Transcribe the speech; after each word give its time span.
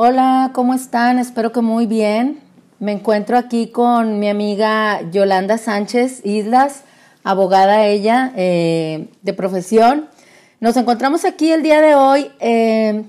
Hola, 0.00 0.52
¿cómo 0.54 0.74
están? 0.74 1.18
Espero 1.18 1.50
que 1.50 1.60
muy 1.60 1.86
bien. 1.86 2.38
Me 2.78 2.92
encuentro 2.92 3.36
aquí 3.36 3.66
con 3.66 4.20
mi 4.20 4.28
amiga 4.28 5.00
Yolanda 5.10 5.58
Sánchez 5.58 6.24
Islas, 6.24 6.84
abogada 7.24 7.84
ella 7.84 8.32
eh, 8.36 9.08
de 9.22 9.32
profesión. 9.32 10.08
Nos 10.60 10.76
encontramos 10.76 11.24
aquí 11.24 11.50
el 11.50 11.64
día 11.64 11.80
de 11.80 11.96
hoy. 11.96 12.30
Eh, 12.38 13.06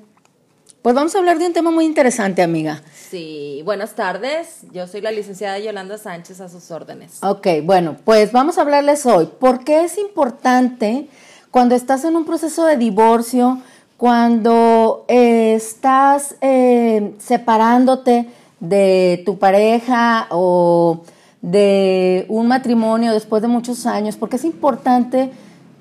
pues 0.82 0.96
vamos 0.96 1.14
a 1.14 1.20
hablar 1.20 1.38
de 1.38 1.46
un 1.46 1.54
tema 1.54 1.70
muy 1.70 1.86
interesante, 1.86 2.42
amiga. 2.42 2.82
Sí, 2.92 3.62
buenas 3.64 3.94
tardes. 3.94 4.62
Yo 4.72 4.88
soy 4.88 5.02
la 5.02 5.12
licenciada 5.12 5.60
Yolanda 5.60 6.00
Sánchez 6.00 6.42
a 6.42 6.50
sus 6.50 6.72
órdenes. 6.72 7.20
Ok, 7.22 7.50
bueno, 7.66 7.98
pues 8.04 8.32
vamos 8.32 8.58
a 8.58 8.62
hablarles 8.62 9.06
hoy. 9.06 9.30
¿Por 9.40 9.64
qué 9.64 9.84
es 9.84 10.00
importante 10.00 11.08
cuando 11.52 11.76
estás 11.76 12.04
en 12.04 12.16
un 12.16 12.26
proceso 12.26 12.66
de 12.66 12.78
divorcio, 12.78 13.62
cuando 14.00 15.04
eh, 15.10 15.56
estás 15.56 16.38
eh, 16.40 17.16
separándote 17.20 18.30
de 18.62 19.22
tu 19.26 19.38
pareja 19.38 20.28
o 20.30 21.02
de 21.42 22.26
un 22.30 22.48
matrimonio 22.48 23.12
después 23.12 23.42
de 23.42 23.50
muchos 23.50 23.86
años, 23.86 24.16
porque 24.16 24.38
es 24.38 24.46
importante 24.46 25.32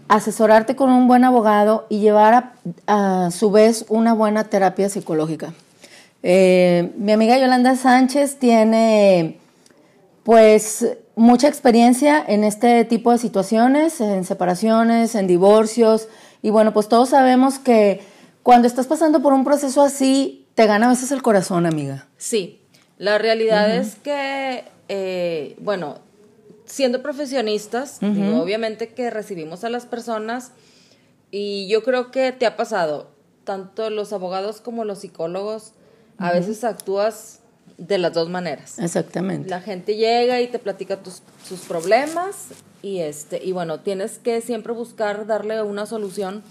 asesorarte 0.08 0.74
con 0.74 0.90
un 0.90 1.06
buen 1.06 1.22
abogado 1.22 1.86
y 1.88 2.00
llevar 2.00 2.54
a, 2.88 3.30
su 3.30 3.52
vez 3.52 3.86
una 3.88 4.14
buena 4.14 4.42
terapia 4.42 4.88
psicológica. 4.88 5.54
Eh, 6.24 6.92
mi 6.98 7.12
amiga 7.12 7.38
Yolanda 7.38 7.76
Sánchez 7.76 8.40
tiene 8.40 9.38
pues 10.24 10.84
mucha 11.14 11.46
experiencia 11.46 12.24
en 12.26 12.42
este 12.42 12.84
tipo 12.84 13.12
de 13.12 13.18
situaciones, 13.18 14.00
en 14.00 14.24
separaciones, 14.24 15.14
en 15.14 15.28
divorcios, 15.28 16.08
y 16.42 16.50
bueno, 16.50 16.72
pues 16.72 16.88
todos 16.88 17.10
sabemos 17.10 17.58
que 17.58 18.00
cuando 18.42 18.66
estás 18.66 18.86
pasando 18.86 19.20
por 19.22 19.32
un 19.32 19.44
proceso 19.44 19.82
así, 19.82 20.46
te 20.54 20.66
gana 20.66 20.86
a 20.86 20.90
veces 20.90 21.12
el 21.12 21.22
corazón, 21.22 21.66
amiga. 21.66 22.08
Sí, 22.16 22.60
la 22.96 23.18
realidad 23.18 23.74
es 23.74 23.96
que, 23.96 24.64
eh, 24.88 25.56
bueno, 25.60 25.98
siendo 26.64 27.02
profesionistas, 27.02 27.98
obviamente 28.02 28.88
que 28.88 29.10
recibimos 29.10 29.64
a 29.64 29.70
las 29.70 29.86
personas 29.86 30.52
y 31.30 31.68
yo 31.68 31.82
creo 31.82 32.10
que 32.10 32.32
te 32.32 32.46
ha 32.46 32.56
pasado, 32.56 33.10
tanto 33.44 33.90
los 33.90 34.12
abogados 34.12 34.60
como 34.60 34.84
los 34.84 35.00
psicólogos, 35.00 35.72
a 36.18 36.32
veces 36.32 36.64
actúas 36.64 37.40
de 37.78 37.96
las 37.96 38.12
dos 38.12 38.28
maneras. 38.28 38.78
Exactamente. 38.78 39.48
La 39.48 39.60
gente 39.60 39.96
llega 39.96 40.40
y 40.40 40.48
te 40.48 40.58
platica 40.58 40.98
tus, 41.02 41.22
sus 41.44 41.60
problemas 41.60 42.48
y 42.82 42.98
este 42.98 43.42
y 43.42 43.52
bueno, 43.52 43.80
tienes 43.80 44.18
que 44.18 44.40
siempre 44.40 44.72
buscar 44.72 45.26
darle 45.26 45.62
una 45.62 45.86
solución 45.86 46.42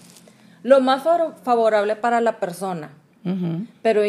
lo 0.64 0.82
más 0.82 1.04
favorable 1.44 1.96
para 1.96 2.22
la 2.22 2.40
persona. 2.40 2.92
Pero 3.82 4.04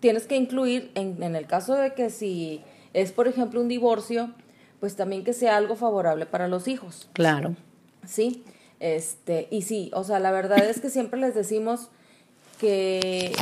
tienes 0.00 0.26
que 0.26 0.34
incluir, 0.34 0.90
en, 0.94 1.22
en, 1.22 1.36
el 1.36 1.46
caso 1.46 1.74
de 1.74 1.92
que 1.92 2.08
si 2.08 2.62
es, 2.94 3.12
por 3.12 3.28
ejemplo, 3.28 3.60
un 3.60 3.68
divorcio, 3.68 4.30
pues 4.80 4.96
también 4.96 5.22
que 5.22 5.34
sea 5.34 5.58
algo 5.58 5.76
favorable 5.76 6.24
para 6.24 6.48
los 6.48 6.66
hijos. 6.66 7.10
Claro. 7.12 7.56
Sí, 8.06 8.42
este, 8.80 9.48
y 9.50 9.62
sí, 9.62 9.90
o 9.92 10.04
sea, 10.04 10.18
la 10.18 10.30
verdad 10.30 10.64
es 10.64 10.80
que 10.80 10.88
siempre 10.88 11.20
les 11.20 11.34
decimos 11.34 11.88
que 12.58 13.32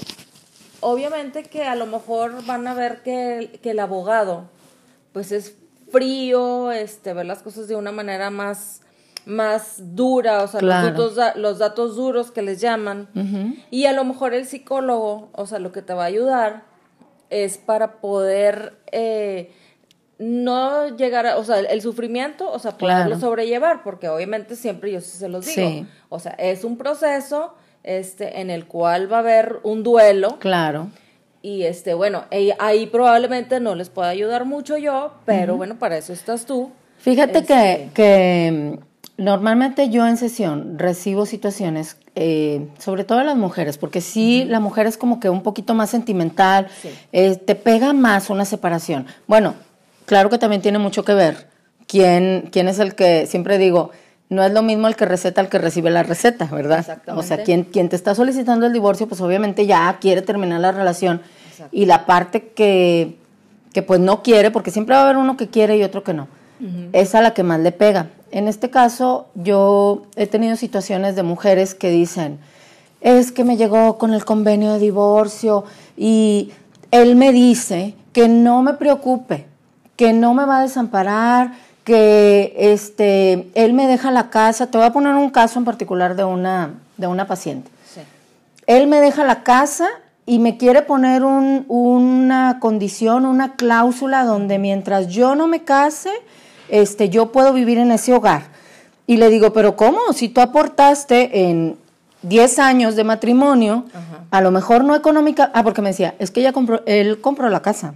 obviamente 0.86 1.42
que 1.42 1.64
a 1.64 1.74
lo 1.74 1.86
mejor 1.86 2.44
van 2.46 2.66
a 2.68 2.74
ver 2.74 3.02
que, 3.02 3.58
que 3.60 3.70
el 3.70 3.80
abogado, 3.80 4.44
pues 5.12 5.32
es 5.32 5.56
frío, 5.90 6.70
este, 6.70 7.12
ver 7.12 7.26
las 7.26 7.42
cosas 7.42 7.66
de 7.66 7.76
una 7.76 7.92
manera 7.92 8.30
más 8.30 8.80
más 9.24 9.96
dura, 9.96 10.44
o 10.44 10.46
sea, 10.46 10.60
los, 10.60 10.70
datos, 10.70 11.36
los, 11.36 11.58
datos, 11.58 11.96
duros 11.96 12.30
que 12.30 12.42
les 12.42 12.60
llaman. 12.60 13.08
Y 13.72 13.86
a 13.86 13.92
lo 13.92 14.04
mejor 14.04 14.34
el 14.34 14.46
psicólogo, 14.46 15.30
o 15.32 15.46
sea, 15.46 15.58
lo 15.58 15.72
que 15.72 15.82
te 15.82 15.92
va 15.94 16.04
a 16.04 16.06
ayudar 16.06 16.62
es 17.28 17.58
para 17.58 17.94
poder 17.94 18.78
eh, 18.92 19.52
no 20.20 20.96
llegar 20.96 21.26
a, 21.26 21.38
o 21.38 21.44
sea, 21.44 21.58
el 21.58 21.82
sufrimiento, 21.82 22.48
o 22.48 22.60
sea, 22.60 22.78
poderlo 22.78 23.18
sobrellevar, 23.18 23.82
porque 23.82 24.08
obviamente 24.08 24.54
siempre 24.54 24.92
yo 24.92 25.00
se 25.00 25.28
los 25.28 25.44
digo. 25.44 25.88
O 26.08 26.20
sea, 26.20 26.32
es 26.34 26.62
un 26.62 26.78
proceso 26.78 27.52
este, 27.86 28.40
en 28.40 28.50
el 28.50 28.66
cual 28.66 29.10
va 29.10 29.16
a 29.16 29.20
haber 29.20 29.60
un 29.62 29.82
duelo. 29.82 30.38
Claro. 30.38 30.88
Y 31.42 31.62
este, 31.62 31.94
bueno, 31.94 32.24
ahí 32.58 32.86
probablemente 32.86 33.60
no 33.60 33.74
les 33.74 33.88
pueda 33.88 34.08
ayudar 34.08 34.44
mucho 34.44 34.76
yo, 34.76 35.14
pero 35.24 35.56
bueno, 35.56 35.78
para 35.78 35.96
eso 35.96 36.12
estás 36.12 36.44
tú. 36.44 36.72
Fíjate 36.98 37.44
que, 37.44 37.72
este, 37.72 37.90
que 37.94 38.78
Normalmente 39.18 39.88
yo 39.88 40.06
en 40.06 40.18
sesión 40.18 40.78
recibo 40.78 41.24
situaciones, 41.24 41.96
eh, 42.14 42.68
sobre 42.78 43.04
todo 43.04 43.24
las 43.24 43.36
mujeres, 43.36 43.78
porque 43.78 44.02
sí, 44.02 44.44
la 44.44 44.60
mujer 44.60 44.86
es 44.86 44.98
como 44.98 45.20
que 45.20 45.30
un 45.30 45.42
poquito 45.42 45.74
más 45.74 45.88
sentimental, 45.88 46.68
eh, 47.12 47.36
te 47.36 47.54
pega 47.54 47.94
más 47.94 48.28
una 48.28 48.44
separación. 48.44 49.06
Bueno, 49.26 49.54
claro 50.04 50.28
que 50.28 50.36
también 50.36 50.60
tiene 50.60 50.78
mucho 50.78 51.02
que 51.02 51.14
ver 51.14 51.48
quién, 51.86 52.50
quién 52.52 52.68
es 52.68 52.78
el 52.78 52.94
que, 52.94 53.26
siempre 53.26 53.56
digo, 53.56 53.90
no 54.28 54.42
es 54.42 54.52
lo 54.52 54.62
mismo 54.62 54.88
el 54.88 54.96
que 54.96 55.04
receta 55.04 55.40
al 55.40 55.48
que 55.48 55.58
recibe 55.58 55.90
la 55.90 56.02
receta, 56.02 56.46
¿verdad? 56.46 57.00
O 57.14 57.22
sea, 57.22 57.42
quien, 57.44 57.64
quien 57.64 57.88
te 57.88 57.96
está 57.96 58.14
solicitando 58.14 58.66
el 58.66 58.72
divorcio, 58.72 59.06
pues 59.06 59.20
obviamente 59.20 59.66
ya 59.66 59.98
quiere 60.00 60.22
terminar 60.22 60.60
la 60.60 60.72
relación. 60.72 61.22
Y 61.70 61.86
la 61.86 62.06
parte 62.06 62.48
que, 62.48 63.16
que 63.72 63.82
pues 63.82 64.00
no 64.00 64.22
quiere, 64.22 64.50
porque 64.50 64.70
siempre 64.70 64.94
va 64.94 65.02
a 65.02 65.04
haber 65.04 65.16
uno 65.16 65.36
que 65.36 65.48
quiere 65.48 65.76
y 65.76 65.82
otro 65.82 66.02
que 66.02 66.12
no, 66.12 66.28
es 66.92 67.14
a 67.14 67.20
la 67.20 67.34
que 67.34 67.42
más 67.42 67.60
le 67.60 67.72
pega. 67.72 68.08
En 68.32 68.48
este 68.48 68.70
caso, 68.70 69.28
yo 69.34 70.06
he 70.16 70.26
tenido 70.26 70.56
situaciones 70.56 71.14
de 71.14 71.22
mujeres 71.22 71.74
que 71.74 71.90
dicen, 71.90 72.38
es 73.00 73.30
que 73.30 73.44
me 73.44 73.56
llegó 73.56 73.98
con 73.98 74.12
el 74.12 74.24
convenio 74.24 74.72
de 74.72 74.78
divorcio 74.80 75.64
y 75.96 76.50
él 76.90 77.14
me 77.14 77.32
dice 77.32 77.94
que 78.12 78.28
no 78.28 78.62
me 78.62 78.74
preocupe, 78.74 79.46
que 79.94 80.12
no 80.12 80.34
me 80.34 80.44
va 80.44 80.58
a 80.58 80.62
desamparar, 80.62 81.52
que 81.86 82.52
este, 82.58 83.48
él 83.54 83.72
me 83.72 83.86
deja 83.86 84.10
la 84.10 84.28
casa. 84.28 84.66
Te 84.66 84.76
voy 84.76 84.88
a 84.88 84.92
poner 84.92 85.14
un 85.14 85.30
caso 85.30 85.60
en 85.60 85.64
particular 85.64 86.16
de 86.16 86.24
una, 86.24 86.74
de 86.96 87.06
una 87.06 87.28
paciente. 87.28 87.70
Él 88.66 88.88
me 88.88 89.00
deja 89.00 89.24
la 89.24 89.44
casa 89.44 89.88
y 90.26 90.40
me 90.40 90.56
quiere 90.56 90.82
poner 90.82 91.22
una 91.22 92.58
condición, 92.58 93.24
una 93.24 93.54
cláusula 93.54 94.24
donde 94.24 94.58
mientras 94.58 95.06
yo 95.06 95.36
no 95.36 95.46
me 95.46 95.62
case, 95.62 96.10
este, 96.68 97.08
yo 97.08 97.30
puedo 97.30 97.52
vivir 97.52 97.78
en 97.78 97.92
ese 97.92 98.12
hogar. 98.12 98.42
Y 99.06 99.18
le 99.18 99.28
digo, 99.30 99.52
pero 99.52 99.76
¿cómo? 99.76 100.12
Si 100.12 100.28
tú 100.28 100.40
aportaste 100.40 101.48
en 101.48 101.76
10 102.22 102.58
años 102.58 102.96
de 102.96 103.04
matrimonio, 103.04 103.84
a 104.32 104.40
lo 104.40 104.50
mejor 104.50 104.82
no 104.82 104.96
económica, 104.96 105.52
ah, 105.54 105.62
porque 105.62 105.82
me 105.82 105.90
decía, 105.90 106.16
es 106.18 106.32
que 106.32 106.40
ella 106.40 106.52
compró, 106.52 106.82
él 106.86 107.20
compró 107.20 107.48
la 107.48 107.62
casa. 107.62 107.94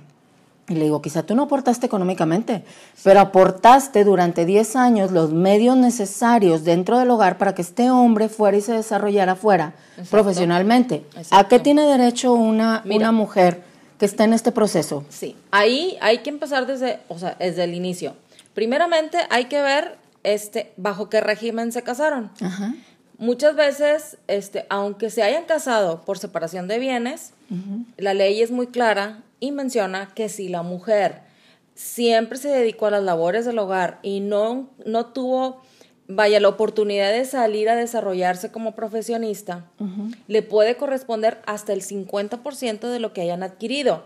Y 0.71 0.75
le 0.75 0.85
digo, 0.85 1.03
quizá 1.03 1.25
tú 1.25 1.35
no 1.35 1.43
aportaste 1.43 1.87
económicamente, 1.87 2.63
pero 3.03 3.19
aportaste 3.19 4.05
durante 4.05 4.47
10 4.47 4.77
años 4.77 5.11
los 5.11 5.33
medios 5.33 5.77
necesarios 5.77 6.63
dentro 6.63 6.97
del 6.97 7.11
hogar 7.11 7.39
para 7.39 7.57
que 7.57 7.63
este 7.63 7.91
hombre 7.91 8.29
fuera 8.29 8.57
y 8.57 8.61
se 8.61 8.75
desarrollara 8.75 9.35
fuera 9.35 9.75
profesionalmente. 10.11 11.05
¿A 11.33 11.49
qué 11.49 11.59
tiene 11.59 11.83
derecho 11.83 12.35
una, 12.35 12.85
una 12.89 13.11
mujer 13.11 13.65
que 13.99 14.07
está 14.07 14.23
en 14.23 14.33
este 14.33 14.53
proceso? 14.53 15.05
Sí, 15.09 15.37
ahí 15.51 15.99
hay 16.01 16.19
que 16.19 16.31
empezar 16.31 16.69
desde, 16.69 17.01
o 17.09 17.19
sea, 17.19 17.35
desde 17.41 17.65
el 17.65 17.75
inicio. 17.75 18.15
Primeramente 18.55 19.19
hay 19.29 19.47
que 19.47 19.61
ver 19.61 19.99
este, 20.23 20.73
bajo 20.77 21.09
qué 21.09 21.21
régimen 21.21 21.73
se 21.73 21.83
casaron. 21.83 22.31
Muchas 23.19 23.57
veces, 23.57 24.19
este, 24.29 24.67
aunque 24.71 25.11
se 25.11 25.25
hayan 25.25 25.47
casado 25.47 26.03
por 26.03 26.17
separación 26.19 26.69
de 26.69 26.79
bienes, 26.79 27.33
la 27.97 28.15
ley 28.15 28.41
es 28.41 28.53
muy 28.53 28.69
clara 28.69 29.25
y 29.41 29.53
menciona 29.53 30.13
que 30.15 30.29
si 30.29 30.49
la 30.49 30.63
mujer 30.63 31.23
siempre 31.75 32.39
se 32.39 32.49
dedicó 32.49 32.87
a 32.87 32.91
las 32.91 33.03
labores 33.03 33.45
del 33.47 33.59
hogar 33.59 33.99
y 34.03 34.21
no, 34.21 34.69
no 34.85 35.07
tuvo, 35.07 35.63
vaya, 36.07 36.39
la 36.41 36.49
oportunidad 36.49 37.11
de 37.11 37.25
salir 37.25 37.69
a 37.69 37.77
desarrollarse 37.77 38.53
como 38.53 38.75
profesionista, 38.75 39.67
le 40.29 40.43
puede 40.43 40.77
corresponder 40.77 41.41
hasta 41.47 41.73
el 41.73 41.83
50% 41.83 42.81
de 42.81 43.01
lo 43.01 43.13
que 43.13 43.23
hayan 43.23 43.43
adquirido 43.43 44.05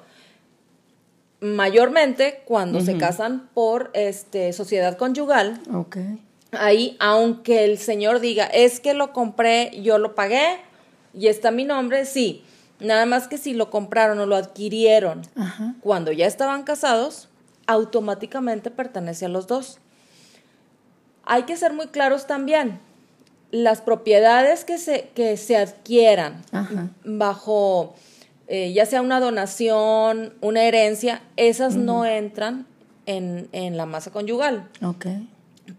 mayormente 1.44 2.43
cuando 2.47 2.81
se 2.81 2.97
casan 2.97 3.50
por 3.53 3.91
este 3.93 4.53
sociedad 4.53 4.97
conyugal. 4.97 5.61
Ahí, 6.53 6.97
aunque 7.00 7.64
el 7.64 7.79
señor 7.79 8.20
diga, 8.20 8.47
es 8.47 8.81
que 8.81 8.94
lo 8.94 9.12
compré, 9.12 9.70
yo 9.82 9.99
lo 9.99 10.14
pagué 10.14 10.59
y 11.12 11.26
está 11.26 11.50
mi 11.50 11.64
nombre, 11.64 12.06
sí. 12.06 12.44
Nada 12.85 13.07
más 13.07 13.29
que 13.29 13.39
si 13.39 13.55
lo 13.55 13.71
compraron 13.71 14.19
o 14.21 14.27
lo 14.27 14.37
adquirieron 14.37 15.23
cuando 15.81 16.13
ya 16.13 16.27
estaban 16.27 16.63
casados, 16.63 17.29
automáticamente 17.67 18.71
pertenece 18.71 19.27
a 19.27 19.29
los 19.29 19.47
dos. 19.47 19.79
Hay 21.25 21.45
que 21.45 21.57
ser 21.57 21.73
muy 21.73 21.87
claros 21.89 22.27
también. 22.27 22.81
Las 23.51 23.81
propiedades 23.81 24.65
que 24.65 24.79
se, 24.79 25.11
que 25.15 25.37
se 25.37 25.57
adquieran 25.57 26.43
bajo 27.05 27.95
eh, 28.47 28.73
ya 28.75 28.85
sea 28.85 29.01
una 29.01 29.21
donación, 29.21 30.35
una 30.41 30.65
herencia, 30.65 31.23
esas 31.37 31.77
no 31.77 32.05
entran 32.05 32.67
en, 33.07 33.77
la 33.77 33.87
masa 33.87 34.11
conyugal. 34.11 34.69
Ok. 34.83 35.07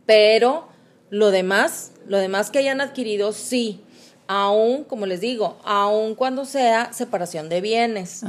Pero 0.06 0.68
lo 1.10 1.32
demás, 1.32 1.92
lo 2.08 2.18
demás 2.18 2.50
que 2.50 2.60
hayan 2.60 2.82
adquirido, 2.82 3.34
sí. 3.34 3.82
Aún, 4.28 4.84
como 4.84 5.06
les 5.06 5.22
digo, 5.22 5.58
aún 5.64 6.16
cuando 6.16 6.46
sea 6.46 6.94
separación 6.94 7.50
de 7.50 7.62
bienes. 7.62 8.24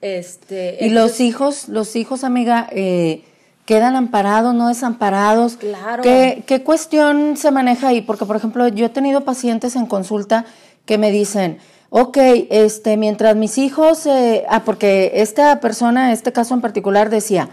Este, 0.00 0.78
y 0.80 0.90
los 0.90 1.20
hijos, 1.20 1.68
los 1.68 1.96
hijos, 1.96 2.24
amiga, 2.24 2.68
eh, 2.70 3.24
quedan 3.64 3.96
amparados, 3.96 4.54
no 4.54 4.68
desamparados. 4.68 5.56
Claro. 5.56 6.02
¿Qué, 6.02 6.44
¿Qué 6.46 6.62
cuestión 6.62 7.36
se 7.36 7.50
maneja 7.50 7.88
ahí? 7.88 8.02
Porque, 8.02 8.24
por 8.24 8.36
ejemplo, 8.36 8.68
yo 8.68 8.86
he 8.86 8.90
tenido 8.90 9.24
pacientes 9.24 9.76
en 9.76 9.86
consulta 9.86 10.44
que 10.84 10.98
me 10.98 11.10
dicen, 11.10 11.58
ok, 11.90 12.18
este, 12.50 12.96
mientras 12.96 13.36
mis 13.36 13.58
hijos, 13.58 14.06
eh, 14.06 14.44
ah, 14.48 14.64
porque 14.64 15.12
esta 15.16 15.60
persona, 15.60 16.12
este 16.12 16.32
caso 16.32 16.54
en 16.54 16.60
particular 16.60 17.10
decía, 17.10 17.48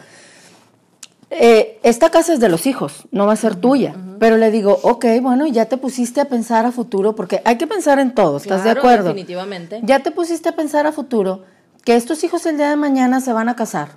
eh, 1.39 1.79
esta 1.83 2.09
casa 2.09 2.33
es 2.33 2.39
de 2.39 2.49
los 2.49 2.65
hijos, 2.65 3.05
no 3.11 3.25
va 3.25 3.33
a 3.33 3.37
ser 3.37 3.55
tuya. 3.55 3.95
Pero 4.19 4.37
le 4.37 4.51
digo, 4.51 4.79
ok, 4.83 5.05
bueno, 5.21 5.47
ya 5.47 5.65
te 5.65 5.77
pusiste 5.77 6.21
a 6.21 6.25
pensar 6.25 6.65
a 6.65 6.71
futuro, 6.71 7.15
porque 7.15 7.41
hay 7.45 7.57
que 7.57 7.67
pensar 7.67 7.99
en 7.99 8.13
todo, 8.13 8.37
¿estás 8.37 8.63
de 8.63 8.69
acuerdo? 8.69 9.09
Definitivamente. 9.09 9.81
Ya 9.83 9.99
te 9.99 10.11
pusiste 10.11 10.49
a 10.49 10.55
pensar 10.55 10.87
a 10.87 10.91
futuro 10.91 11.43
que 11.83 11.95
estos 11.95 12.23
hijos 12.23 12.45
el 12.45 12.57
día 12.57 12.69
de 12.69 12.75
mañana 12.75 13.19
se 13.19 13.33
van 13.33 13.49
a 13.49 13.55
casar, 13.55 13.89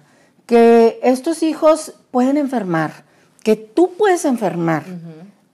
que 0.47 0.99
estos 1.03 1.43
hijos 1.43 1.95
pueden 2.11 2.37
enfermar, 2.37 3.05
que 3.43 3.57
tú 3.57 3.93
puedes 3.97 4.25
enfermar. 4.25 4.85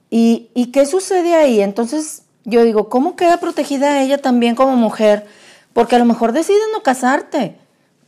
y, 0.09 0.49
¿Y 0.53 0.67
qué 0.67 0.85
sucede 0.85 1.35
ahí? 1.35 1.61
Entonces, 1.61 2.23
yo 2.43 2.63
digo, 2.63 2.89
¿cómo 2.89 3.15
queda 3.15 3.37
protegida 3.39 4.01
ella 4.01 4.17
también 4.17 4.55
como 4.55 4.75
mujer? 4.75 5.25
Porque 5.73 5.95
a 5.95 5.99
lo 5.99 6.05
mejor 6.05 6.31
decides 6.33 6.63
no 6.71 6.81
casarte 6.81 7.57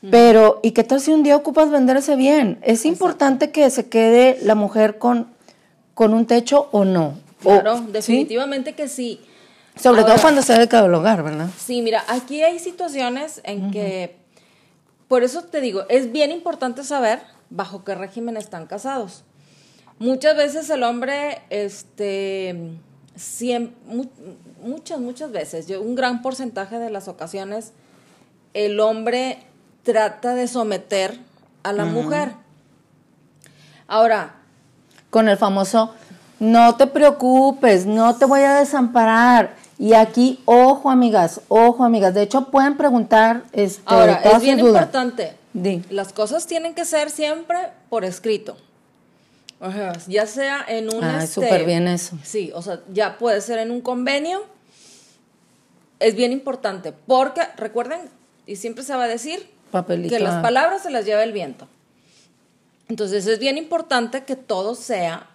pero, 0.10 0.60
¿y 0.64 0.72
qué 0.72 0.84
tal 0.84 1.02
si 1.02 1.12
un 1.12 1.24
día 1.24 1.36
ocupas 1.36 1.72
venderse 1.72 2.16
bien? 2.16 2.60
Es 2.62 2.86
importante 2.86 3.52
que 3.52 3.70
se 3.70 3.88
quede 3.88 4.38
la 4.44 4.56
mujer 4.56 4.98
con, 4.98 5.28
con 5.94 6.14
un 6.14 6.26
techo 6.26 6.70
o 6.72 6.86
no. 6.86 7.16
Claro, 7.42 7.82
definitivamente 7.82 8.74
que 8.74 8.88
sí. 8.88 9.20
Sobre 9.76 10.04
todo 10.04 10.16
cuando 10.22 10.42
se 10.42 10.54
ha 10.54 10.62
el 10.62 10.94
hogar, 10.94 11.24
¿verdad? 11.24 11.50
Sí, 11.58 11.82
mira, 11.82 12.04
aquí 12.08 12.42
hay 12.42 12.60
situaciones 12.60 13.42
en 13.44 13.72
que, 13.72 14.16
por 15.08 15.24
eso 15.24 15.44
te 15.44 15.60
digo, 15.60 15.84
es 15.90 16.12
bien 16.12 16.32
importante 16.32 16.84
saber 16.84 17.20
bajo 17.50 17.84
qué 17.84 17.94
régimen 17.94 18.38
están 18.38 18.68
casados. 18.68 19.24
Muchas 20.00 20.36
veces 20.36 20.70
el 20.70 20.84
hombre, 20.84 21.42
este, 21.50 22.56
muchas, 24.62 25.00
muchas 25.00 25.32
veces, 25.32 25.68
yo, 25.68 25.82
un 25.82 25.96
gran 25.96 26.22
porcentaje 26.22 26.80
de 26.80 26.90
las 26.90 27.08
ocasiones, 27.08 27.74
el 28.54 28.80
hombre 28.80 29.40
trata 29.86 30.34
de 30.34 30.50
someter 30.50 31.18
a 31.64 31.72
la 31.72 31.86
mujer. 31.86 32.34
Ahora. 33.88 34.36
Con 35.10 35.30
el 35.30 35.38
famoso, 35.38 35.94
no 36.40 36.76
te 36.76 36.88
preocupes, 36.88 37.86
no 37.86 38.18
te 38.18 38.26
voy 38.26 38.42
a 38.42 38.56
desamparar. 38.56 39.56
Y 39.78 39.94
aquí, 39.94 40.42
ojo, 40.46 40.90
amigas, 40.90 41.42
ojo, 41.48 41.86
amigas. 41.86 42.14
De 42.14 42.24
hecho, 42.24 42.50
pueden 42.50 42.76
preguntar. 42.76 43.44
Este, 43.54 43.82
Ahora, 43.86 44.16
es 44.16 44.42
bien 44.42 44.60
importante. 44.60 45.38
Las 45.90 46.12
cosas 46.12 46.48
tienen 46.48 46.74
que 46.74 46.84
ser 46.84 47.10
siempre 47.10 47.58
por 47.90 48.04
escrito. 48.04 48.58
ya 50.08 50.26
sea 50.26 50.66
en 50.68 50.94
un. 50.94 51.04
Ah, 51.04 51.24
este, 51.24 51.42
súper 51.42 51.66
bien 51.66 51.88
eso. 51.88 52.18
Sí, 52.24 52.52
o 52.54 52.62
sea, 52.62 52.82
ya 52.92 53.18
puede 53.18 53.40
ser 53.40 53.60
en 53.60 53.72
un 53.72 53.82
convenio. 53.82 54.44
Es 56.00 56.16
bien 56.16 56.32
importante. 56.34 56.92
Porque, 56.92 57.42
recuerden, 57.56 58.00
y 58.46 58.58
siempre 58.58 58.84
se 58.84 58.96
va 58.96 59.04
a 59.04 59.08
decir, 59.08 59.55
que 59.84 60.20
las 60.20 60.42
palabras 60.42 60.84
se 60.84 60.90
las 60.90 61.06
lleva 61.06 61.24
el 61.24 61.34
viento. 61.34 61.68
Entonces 62.88 63.26
es 63.28 63.40
bien 63.40 63.58
importante 63.58 64.24
que 64.24 64.36
todo 64.36 64.76
sea 64.76 65.30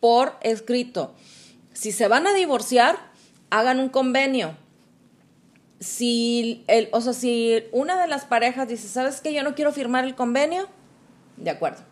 por 0.00 0.36
escrito. 0.40 1.14
Si 1.72 1.92
se 1.92 2.08
van 2.08 2.26
a 2.26 2.34
divorciar, 2.34 2.96
hagan 3.50 3.80
un 3.80 3.88
convenio. 3.88 4.56
Si, 5.80 6.64
el, 6.68 6.88
o 6.92 7.00
sea, 7.00 7.12
si 7.12 7.64
una 7.72 8.00
de 8.00 8.06
las 8.06 8.24
parejas 8.24 8.68
dice, 8.68 8.88
¿sabes 8.88 9.20
qué? 9.20 9.32
Yo 9.32 9.42
no 9.42 9.54
quiero 9.54 9.72
firmar 9.72 10.04
el 10.04 10.14
convenio, 10.14 10.68
de 11.36 11.50
acuerdo. 11.50 11.82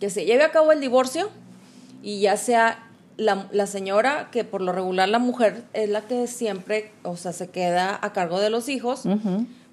Que 0.00 0.08
se 0.08 0.24
lleve 0.24 0.44
a 0.44 0.50
cabo 0.50 0.72
el 0.72 0.80
divorcio 0.80 1.30
y 2.02 2.20
ya 2.20 2.36
sea 2.36 2.88
la, 3.16 3.66
señora, 3.66 4.28
que 4.30 4.44
por 4.44 4.60
lo 4.60 4.72
regular 4.72 5.08
la 5.08 5.18
mujer 5.18 5.64
es 5.72 5.88
la 5.88 6.02
que 6.02 6.26
siempre, 6.26 6.92
o 7.02 7.16
sea, 7.16 7.32
se 7.32 7.48
queda 7.48 7.98
a 8.00 8.12
cargo 8.12 8.40
de 8.40 8.50
los 8.50 8.68
hijos, 8.68 9.04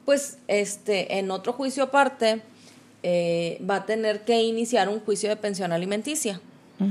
pues 0.06 0.38
este, 0.48 1.18
en 1.20 1.32
otro 1.32 1.54
juicio 1.54 1.84
aparte 1.84 2.42
eh, 3.04 3.62
va 3.68 3.78
a 3.78 3.86
tener 3.86 4.22
que 4.22 4.42
iniciar 4.42 4.90
un 4.90 5.00
juicio 5.00 5.30
de 5.30 5.36
pensión 5.36 5.72
alimenticia. 5.72 6.42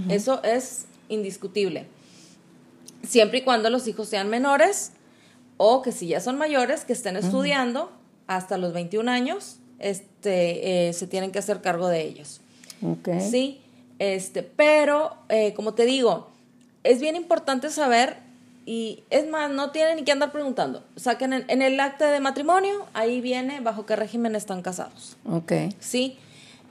Eso 0.09 0.41
es 0.45 0.87
indiscutible. 1.09 1.87
Siempre 3.03 3.39
y 3.39 3.43
cuando 3.43 3.71
los 3.71 3.89
hijos 3.89 4.09
sean 4.09 4.29
menores 4.29 4.93
o 5.57 5.83
que 5.83 5.91
si 5.91 6.07
ya 6.07 6.21
son 6.21 6.39
mayores, 6.39 6.85
que 6.85 6.93
estén 6.93 7.17
estudiando 7.17 7.91
hasta 8.29 8.57
los 8.57 8.73
21 8.73 9.11
años, 9.11 9.57
este, 9.81 10.89
eh, 10.89 10.93
se 10.93 11.09
tienen 11.09 11.33
que 11.33 11.41
hacer 11.41 11.61
cargo 11.61 11.89
de 11.89 12.03
ellos. 12.03 12.41
Sí, 13.21 13.61
este, 13.99 14.45
pero 14.45 15.17
eh, 15.29 15.53
como 15.55 15.75
te 15.75 15.85
digo, 15.87 16.31
es 16.85 17.01
bien 17.01 17.17
importante 17.17 17.71
saber 17.71 18.17
y 18.71 19.03
es 19.11 19.29
más, 19.29 19.51
no 19.51 19.73
tienen 19.73 19.97
ni 19.97 20.05
que 20.05 20.13
andar 20.13 20.31
preguntando. 20.31 20.85
Saquen 20.95 21.33
en, 21.33 21.45
en, 21.49 21.61
el 21.61 21.81
acta 21.81 22.09
de 22.13 22.21
matrimonio, 22.21 22.87
ahí 22.95 23.21
viene 23.21 23.59
bajo 23.59 23.85
qué 23.85 23.97
régimen 23.97 24.37
están 24.37 24.63
casados. 24.63 25.17
Ok. 25.29 25.53
Sí, 25.81 26.21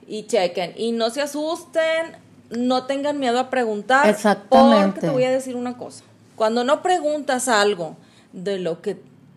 y 0.08 0.22
chequen. 0.22 0.72
Y 0.78 0.92
no 0.92 1.10
se 1.10 1.20
asusten, 1.20 2.16
no 2.48 2.86
tengan 2.86 3.18
miedo 3.18 3.38
a 3.38 3.50
preguntar. 3.50 4.08
Exactamente. 4.08 4.86
Porque 4.86 5.00
te 5.02 5.10
voy 5.10 5.24
a 5.24 5.30
decir 5.30 5.56
una 5.56 5.76
cosa. 5.76 6.02
Cuando 6.36 6.64
no 6.64 6.80
preguntas 6.80 7.48
algo 7.48 7.98
de 8.32 8.58
lo 8.58 8.80
que 8.80 8.96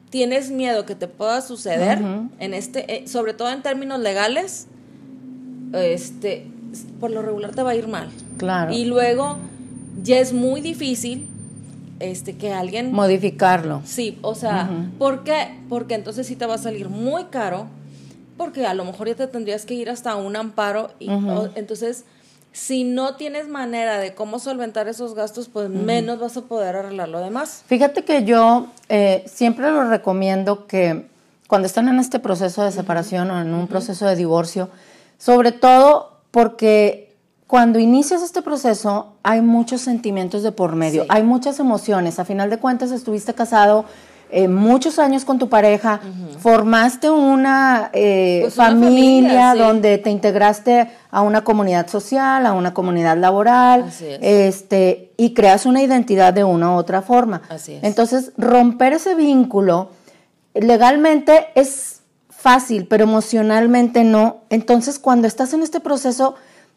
tienes 0.10 0.50
miedo 0.50 0.86
que 0.86 0.95
te 0.95 1.10
pueda 1.10 1.42
suceder, 1.42 2.00
en 2.39 2.54
este, 2.54 2.95
eh, 2.95 3.10
sobre 3.10 3.33
todo 3.33 3.50
en 3.50 3.62
términos 3.62 4.00
legales, 4.00 4.68
este, 5.74 6.48
por 7.01 7.12
lo 7.12 7.24
regular 7.24 7.54
te 7.54 7.62
va 7.62 7.71
a 7.71 7.75
ir 7.75 7.89
mal. 7.89 8.07
Claro. 8.38 8.71
Y 8.71 8.86
luego 8.86 9.38
ya 10.01 10.19
es 10.19 10.31
muy 10.31 10.62
difícil 10.62 11.27
este, 12.11 12.38
que 12.38 12.53
alguien... 12.53 12.91
Modificarlo. 12.91 13.81
Sí, 13.85 14.19
o 14.21 14.35
sea, 14.35 14.69
¿por 14.97 15.23
qué? 15.23 15.59
Porque 15.69 15.95
entonces 15.95 16.27
sí 16.27 16.35
te 16.35 16.45
va 16.45 16.55
a 16.55 16.57
salir 16.59 16.89
muy 16.89 17.25
caro, 17.25 17.67
porque 18.38 18.65
a 18.65 18.73
lo 18.73 18.85
mejor 18.85 19.07
ya 19.07 19.15
te 19.15 19.27
tendrías 19.27 19.65
que 19.65 19.73
ir 19.73 19.89
hasta 19.89 20.15
un 20.15 20.35
amparo 20.35 20.91
y 21.00 21.09
entonces 21.55 22.05
si 22.53 22.83
no 22.83 23.15
tienes 23.15 23.47
manera 23.47 23.97
de 23.97 24.13
cómo 24.13 24.38
solventar 24.38 24.88
esos 24.88 25.15
gastos, 25.15 25.50
pues 25.50 25.69
menos 25.69 26.19
vas 26.19 26.38
a 26.38 26.41
poder 26.41 26.75
arreglar 26.75 27.09
lo 27.09 27.19
demás. 27.19 27.63
Fíjate 27.65 28.05
que 28.05 28.23
yo 28.23 28.67
eh, 28.89 29.24
siempre 29.25 29.72
lo 29.72 29.89
recomiendo 29.89 30.67
que 30.67 31.07
cuando 31.48 31.65
están 31.65 31.88
en 31.88 32.00
este 32.00 32.19
proceso 32.19 32.63
de 32.63 32.72
separación 32.72 33.31
o 33.31 33.41
en 33.41 33.53
un 33.53 33.67
proceso 33.67 34.05
de 34.05 34.15
divorcio, 34.15 34.69
sobre 35.17 35.51
todo 35.51 36.19
porque 36.29 37.02
cuando 37.53 37.77
inicias 37.77 38.24
este 38.24 38.41
proceso 38.41 39.13
hay 39.22 39.41
muchos 39.41 39.81
sentimientos 39.81 40.41
de 40.41 40.51
por 40.51 40.75
medio, 40.75 41.05
hay 41.07 41.22
muchas 41.22 41.60
emociones. 41.60 42.17
A 42.17 42.25
final 42.25 42.50
de 42.50 42.57
cuentas 42.57 42.89
estuviste 42.89 43.36
casado 43.36 43.86
eh, 44.31 44.48
muchos 44.48 44.98
años 44.98 45.24
con 45.24 45.38
tu 45.38 45.50
pareja, 45.50 46.01
formaste 46.39 47.12
una, 47.12 47.91
eh, 47.93 48.39
pues 48.41 48.55
familia, 48.55 49.53
donde 49.53 50.00
te 50.00 50.10
integraste 50.10 50.89
a 51.12 51.22
una 51.22 51.43
comunidad 51.43 51.88
social, 51.89 52.48
a 52.48 52.53
una 52.53 52.74
comunidad 52.74 53.19
laboral, 53.19 53.86
este, 54.01 55.12
y 55.15 55.36
creas 55.36 55.67
una 55.67 55.83
identidad 55.83 56.33
de 56.33 56.43
una 56.43 56.72
u 56.72 56.74
otra 56.74 57.03
forma. 57.03 57.43
Entonces, 57.83 58.31
romper 58.36 58.93
ese 58.93 59.13
vínculo 59.13 59.91
legalmente 60.55 61.50
es 61.53 62.01
fácil, 62.31 62.88
pero 62.88 63.03
emocionalmente 63.03 64.03
no. 64.03 64.38
Entonces, 64.50 64.98
cuando 64.98 65.27
estás 65.27 65.53
en 65.53 65.62
este 65.62 65.79
proceso 65.79 66.33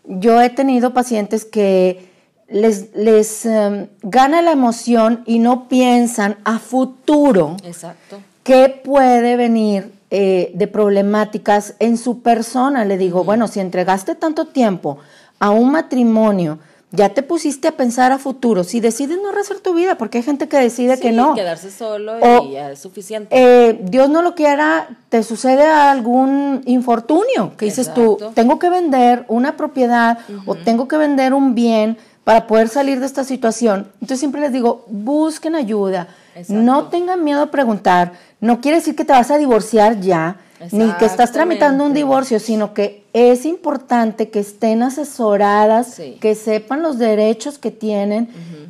yo 0.09 0.41
he 0.41 0.51
tenido 0.51 0.93
pacientes 0.93 1.45
que 1.45 2.09
les, 2.49 2.95
les 2.95 3.45
em, 3.47 3.89
gana 4.03 4.43
la 4.43 4.53
emoción 4.53 5.23
y 5.27 5.39
no 5.39 5.69
piensan 5.69 6.37
a 6.45 6.59
futuro 6.59 7.57
Exacto. 7.65 8.21
qué 8.45 8.69
puede 8.69 9.37
venir 9.37 9.93
eh, 10.11 10.53
de 10.55 10.69
problemáticas 10.69 11.75
en 11.81 11.99
su 11.99 12.23
persona. 12.23 12.85
Le 12.85 12.97
digo, 12.97 13.25
bueno, 13.25 13.49
si 13.49 13.59
entregaste 13.59 14.15
tanto 14.15 14.47
tiempo 14.47 14.99
a 15.41 15.51
un 15.51 15.73
matrimonio, 15.73 16.61
ya 16.93 17.09
te 17.11 17.23
pusiste 17.23 17.69
a 17.69 17.73
pensar 17.73 18.13
a 18.13 18.19
futuro. 18.19 18.65
Si 18.65 18.81
decides 18.81 19.19
no 19.23 19.33
rehacer 19.33 19.61
tu 19.61 19.75
vida, 19.75 19.99
porque 19.99 20.19
hay 20.19 20.25
gente 20.25 20.49
que 20.49 20.57
decide 20.59 20.99
que 21.01 21.13
no. 21.13 21.35
quedarse 21.35 21.71
solo 21.71 22.19
y 22.19 22.53
ya 22.53 22.71
es 22.71 22.79
suficiente. 22.79 23.29
Eh, 23.31 23.79
Dios 23.83 24.09
no 24.09 24.23
lo 24.23 24.35
quiera, 24.35 24.89
te 25.09 25.23
sucede 25.23 25.67
algún 25.67 26.63
infortunio, 26.67 27.57
que 27.57 27.67
dices 27.67 27.93
tú, 27.93 28.19
tengo 28.35 28.59
que 28.59 28.71
vender 28.71 29.25
una 29.29 29.57
propiedad 29.57 30.19
o 30.47 30.55
tengo 30.55 30.89
que 30.89 30.97
vender 30.97 31.35
un 31.35 31.55
bien 31.55 31.99
para 32.25 32.47
poder 32.47 32.69
salir 32.69 33.01
de 33.01 33.07
esta 33.07 33.25
situación. 33.25 33.89
Entonces 33.95 34.19
siempre 34.19 34.41
les 34.41 34.53
digo, 34.53 34.85
busquen 34.89 35.55
ayuda, 35.55 36.09
no 36.49 36.89
tengan 36.89 37.23
miedo 37.23 37.43
a 37.43 37.51
preguntar, 37.51 38.13
no 38.41 38.61
quiere 38.61 38.79
decir 38.79 38.97
que 38.97 39.05
te 39.05 39.13
vas 39.13 39.31
a 39.31 39.39
divorciar 39.39 40.01
ya, 40.01 40.41
ni 40.73 40.91
que 40.95 41.05
estás 41.05 41.33
tramitando 41.33 41.85
un 41.85 41.95
divorcio, 41.95 42.41
sino 42.41 42.75
que 42.75 43.06
es 43.17 43.47
importante 43.47 44.29
que 44.29 44.41
estén 44.41 44.83
asesoradas, 44.83 45.99
que 46.21 46.35
sepan 46.35 46.83
los 46.83 46.99
derechos 46.99 47.59
que 47.59 47.71
tienen 47.71 48.29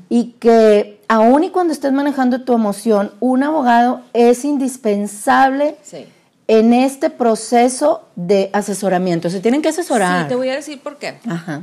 y 0.08 0.36
que 0.38 1.00
aun 1.08 1.42
y 1.42 1.50
cuando 1.50 1.72
estés 1.72 1.90
manejando 1.90 2.42
tu 2.42 2.52
emoción, 2.52 3.10
un 3.18 3.42
abogado 3.42 4.02
es 4.12 4.44
indispensable 4.44 5.76
en 6.46 6.72
este 6.72 7.10
proceso 7.10 8.04
de 8.14 8.50
asesoramiento. 8.52 9.30
Se 9.30 9.40
tienen 9.40 9.62
que 9.62 9.70
asesorar. 9.70 10.22
Sí, 10.22 10.28
te 10.28 10.36
voy 10.36 10.50
a 10.50 10.54
decir 10.54 10.80
por 10.80 10.98
qué. 10.98 11.18
Ajá. 11.28 11.62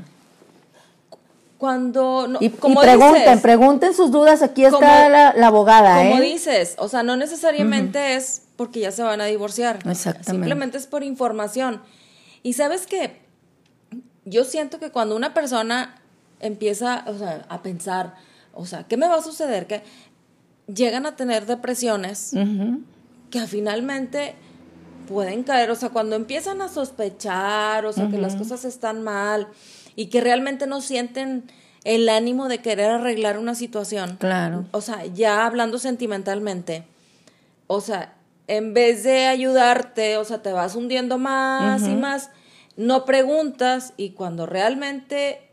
Cuando, 1.57 2.27
y, 2.41 2.49
pregunten, 2.49 3.39
pregunten 3.39 3.93
sus 3.93 4.11
dudas, 4.11 4.41
aquí 4.41 4.65
está 4.65 5.07
la, 5.07 5.47
abogada. 5.47 6.03
Como 6.03 6.17
¿eh? 6.17 6.33
dices, 6.33 6.75
o 6.77 6.89
sea, 6.89 7.01
no 7.03 7.15
necesariamente 7.15 8.15
es 8.15 8.41
porque 8.57 8.81
ya 8.81 8.91
se 8.91 9.03
van 9.03 9.21
a 9.21 9.25
divorciar. 9.25 9.77
Exactamente. 9.89 10.31
Simplemente 10.31 10.77
es 10.77 10.87
por 10.87 11.05
información. 11.05 11.81
Y 12.43 12.53
sabes 12.53 12.85
qué, 12.85 13.21
yo 14.25 14.43
siento 14.43 14.79
que 14.79 14.91
cuando 14.91 15.15
una 15.15 15.33
persona 15.33 15.95
empieza 16.39 17.05
o 17.07 17.17
sea, 17.17 17.45
a 17.49 17.61
pensar, 17.61 18.15
o 18.53 18.65
sea, 18.65 18.83
¿qué 18.83 18.97
me 18.97 19.07
va 19.07 19.15
a 19.15 19.21
suceder? 19.21 19.65
Que 19.65 19.81
llegan 20.67 21.05
a 21.05 21.15
tener 21.15 21.45
depresiones 21.45 22.33
que 23.31 23.47
finalmente 23.47 24.35
pueden 25.07 25.43
caer, 25.43 25.71
o 25.71 25.75
sea, 25.75 25.89
cuando 25.89 26.15
empiezan 26.15 26.61
a 26.61 26.69
sospechar, 26.69 27.85
o 27.85 27.93
sea, 27.93 28.09
que 28.09 28.17
las 28.17 28.35
cosas 28.35 28.65
están 28.65 29.03
mal 29.03 29.47
y 29.95 30.07
que 30.07 30.21
realmente 30.21 30.67
no 30.67 30.81
sienten 30.81 31.43
el 31.83 32.07
ánimo 32.07 32.47
de 32.47 32.59
querer 32.59 32.91
arreglar 32.91 33.37
una 33.37 33.55
situación. 33.55 34.17
Claro. 34.17 34.65
O 34.71 34.81
sea, 34.81 35.05
ya 35.05 35.45
hablando 35.45 35.79
sentimentalmente, 35.79 36.85
o 37.67 37.81
sea, 37.81 38.13
en 38.47 38.73
vez 38.73 39.03
de 39.03 39.27
ayudarte, 39.27 40.17
o 40.17 40.25
sea, 40.25 40.41
te 40.41 40.51
vas 40.51 40.75
hundiendo 40.75 41.17
más 41.17 41.83
y 41.83 41.95
más, 41.95 42.29
no 42.75 43.05
preguntas 43.05 43.93
y 43.97 44.11
cuando 44.11 44.45
realmente 44.45 45.49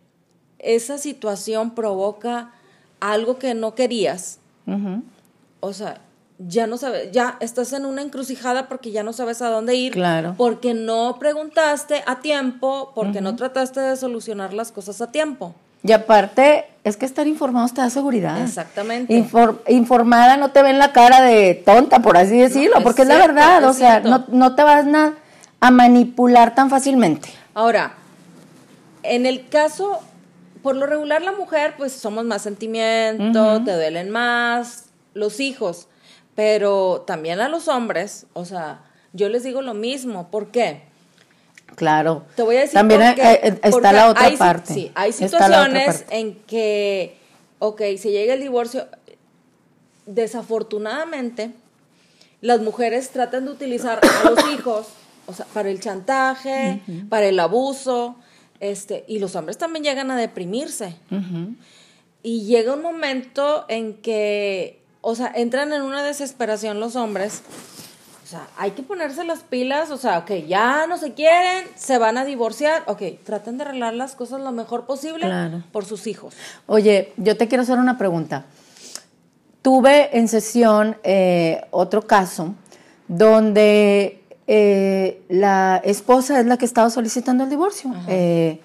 esa 0.59 0.99
situación 0.99 1.75
provoca 1.75 2.53
algo 3.01 3.39
que 3.39 3.55
no 3.55 3.75
querías, 3.75 4.41
o 5.61 5.73
sea, 5.73 6.01
ya 6.39 6.67
no 6.67 6.79
sabes, 6.79 7.13
ya 7.13 7.37
estás 7.41 7.73
en 7.73 7.85
una 7.85 8.03
encrucijada 8.03 8.69
porque 8.69 8.91
ya 8.91 9.03
no 9.03 9.13
sabes 9.13 9.43
a 9.43 9.51
dónde 9.51 9.75
ir, 9.75 9.93
claro. 9.93 10.35
porque 10.39 10.75
no 10.75 11.17
preguntaste 11.19 12.03
a 12.07 12.21
tiempo, 12.21 12.93
porque 12.95 13.21
no 13.21 13.37
trataste 13.37 13.81
de 13.81 13.97
solucionar 13.97 14.55
las 14.55 14.73
cosas 14.73 15.01
a 15.01 15.13
tiempo. 15.13 15.55
Y 15.83 15.93
aparte, 15.93 16.67
es 16.85 16.97
que 16.97 17.07
estar 17.07 17.27
informado 17.27 17.69
te 17.69 17.81
da 17.81 17.91
seguridad. 17.91 18.43
Exactamente. 18.43 19.15
informada 19.69 20.37
no 20.37 20.51
te 20.51 20.63
ven 20.63 20.79
la 20.79 20.93
cara 20.93 21.23
de 21.23 21.55
tonta, 21.55 22.01
por 22.01 22.17
así 22.17 22.39
decirlo, 22.39 22.83
porque 22.83 23.03
es 23.03 23.09
la 23.09 23.19
verdad, 23.19 23.65
o 23.65 23.73
sea, 23.73 24.01
no, 24.01 24.25
no, 24.29 24.55
te 24.55 24.63
vas 24.63 24.87
a 25.61 25.71
manipular 25.71 26.55
tan 26.55 26.71
fácilmente. 26.71 27.29
Ahora, 27.55 27.95
en 29.03 29.27
el 29.27 29.49
caso, 29.49 30.01
por 30.63 30.77
lo 30.77 30.87
regular 30.87 31.23
la 31.23 31.33
mujer, 31.33 31.75
pues 31.77 31.93
somos 31.93 32.25
más 32.25 32.43
sentimiento, 32.43 33.63
te 33.65 33.75
duelen 33.75 34.11
más, 34.11 34.87
los 35.15 35.41
hijos, 35.41 35.89
pero 36.35 37.05
también 37.07 37.41
a 37.41 37.49
los 37.49 37.69
hombres, 37.69 38.27
o 38.33 38.45
sea, 38.45 38.81
yo 39.13 39.29
les 39.29 39.43
digo 39.43 39.61
lo 39.63 39.75
mismo, 39.75 40.31
¿por 40.31 40.51
qué? 40.51 40.90
Claro. 41.77 42.25
Te 42.37 42.43
voy 42.43 42.57
a 42.57 42.61
decir 42.61 42.75
También 42.75 43.03
está 43.03 43.93
la 43.93 44.11
otra 44.11 44.31
parte. 44.37 44.75
Sí, 44.75 44.93
hay 44.95 45.13
situaciones 45.13 46.05
en 46.11 46.35
que, 46.43 47.17
ok, 47.59 47.81
se 47.99 48.11
llega 48.11 48.35
el 48.35 48.41
divorcio, 48.41 48.87
desafortunadamente, 50.07 51.53
las 52.41 52.61
mujeres 52.61 53.11
tratan 53.11 53.47
de 53.47 53.53
utilizar 53.53 54.01
a 54.03 54.31
los 54.31 54.39
hijos, 54.53 54.89
o 55.27 55.33
sea, 55.33 55.47
para 55.47 55.71
el 55.71 55.81
chantaje, 55.81 56.83
para 57.09 57.27
el 57.27 57.39
abuso, 57.39 58.17
este, 58.61 59.05
y 59.09 59.19
los 59.19 59.37
hombres 59.37 59.59
también 59.59 59.85
llegan 59.85 60.11
a 60.11 60.17
deprimirse. 60.17 60.97
Y 62.23 62.43
llega 62.45 62.75
un 62.75 62.83
momento 62.83 63.65
en 63.69 63.95
que, 63.95 64.83
o 65.01 65.15
sea, 65.15 65.33
entran 65.35 65.73
en 65.73 65.83
una 65.83 66.03
desesperación 66.03 66.79
los 66.81 66.97
hombres 66.97 67.43
sea, 68.31 68.47
hay 68.57 68.71
que 68.71 68.83
ponerse 68.83 69.25
las 69.25 69.41
pilas, 69.41 69.91
o 69.91 69.97
sea, 69.97 70.19
ok, 70.19 70.47
ya 70.47 70.87
no 70.87 70.99
se 70.99 71.15
quieren, 71.15 71.67
se 71.75 71.99
van 71.99 72.17
a 72.17 72.25
divorciar, 72.25 72.85
ok, 72.87 73.03
traten 73.25 73.59
de 73.59 73.65
arreglar 73.65 73.95
las 73.95 74.15
cosas 74.15 74.41
lo 74.41 74.53
mejor 74.53 74.87
posible 74.87 75.27
por 75.73 75.85
sus 75.85 76.07
hijos. 76.07 76.35
Oye, 76.67 77.13
yo 77.17 77.37
te 77.37 77.49
quiero 77.49 77.63
hacer 77.63 77.79
una 77.79 77.99
pregunta. 77.99 78.45
Tuve 79.63 80.17
en 80.17 80.29
sesión 80.29 80.97
eh, 81.03 81.63
otro 81.73 82.07
caso 82.07 82.55
donde 83.09 84.23
eh, 84.47 85.23
la 85.29 85.81
esposa 85.85 86.39
es 86.39 86.47
la 86.47 86.57
que 86.57 86.67
estaba 86.67 86.89
solicitando 86.89 87.45
el 87.45 87.51
divorcio. 87.51 87.93
Eh, 88.07 88.61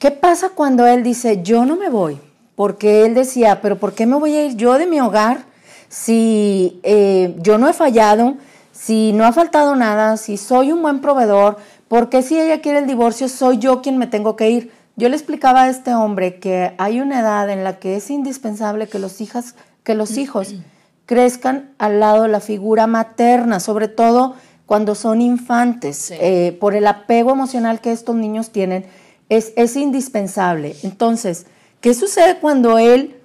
¿Qué 0.00 0.10
pasa 0.10 0.48
cuando 0.48 0.86
él 0.86 1.04
dice, 1.04 1.42
yo 1.44 1.64
no 1.64 1.76
me 1.76 1.88
voy? 1.88 2.18
Porque 2.56 3.04
él 3.04 3.14
decía, 3.14 3.60
pero 3.62 3.78
¿por 3.78 3.94
qué 3.94 4.04
me 4.04 4.16
voy 4.16 4.34
a 4.34 4.44
ir 4.44 4.56
yo 4.56 4.76
de 4.78 4.86
mi 4.86 5.00
hogar? 5.00 5.51
Si 5.92 6.80
eh, 6.84 7.36
yo 7.40 7.58
no 7.58 7.68
he 7.68 7.74
fallado, 7.74 8.36
si 8.72 9.12
no 9.12 9.26
ha 9.26 9.32
faltado 9.32 9.76
nada, 9.76 10.16
si 10.16 10.38
soy 10.38 10.72
un 10.72 10.80
buen 10.80 11.02
proveedor, 11.02 11.58
porque 11.86 12.22
si 12.22 12.40
ella 12.40 12.62
quiere 12.62 12.78
el 12.78 12.86
divorcio, 12.86 13.28
soy 13.28 13.58
yo 13.58 13.82
quien 13.82 13.98
me 13.98 14.06
tengo 14.06 14.34
que 14.34 14.48
ir. 14.48 14.72
Yo 14.96 15.10
le 15.10 15.16
explicaba 15.16 15.64
a 15.64 15.68
este 15.68 15.94
hombre 15.94 16.38
que 16.38 16.72
hay 16.78 17.02
una 17.02 17.20
edad 17.20 17.50
en 17.50 17.62
la 17.62 17.78
que 17.78 17.96
es 17.96 18.08
indispensable 18.08 18.88
que 18.88 18.98
los, 18.98 19.20
hijas, 19.20 19.54
que 19.84 19.94
los 19.94 20.16
hijos 20.16 20.54
crezcan 21.04 21.74
al 21.76 22.00
lado 22.00 22.22
de 22.22 22.28
la 22.28 22.40
figura 22.40 22.86
materna, 22.86 23.60
sobre 23.60 23.88
todo 23.88 24.34
cuando 24.64 24.94
son 24.94 25.20
infantes, 25.20 26.10
eh, 26.10 26.56
por 26.58 26.74
el 26.74 26.86
apego 26.86 27.32
emocional 27.32 27.82
que 27.82 27.92
estos 27.92 28.16
niños 28.16 28.48
tienen, 28.48 28.86
es, 29.28 29.52
es 29.56 29.76
indispensable. 29.76 30.74
Entonces, 30.84 31.44
¿qué 31.82 31.92
sucede 31.92 32.38
cuando 32.38 32.78
él 32.78 33.18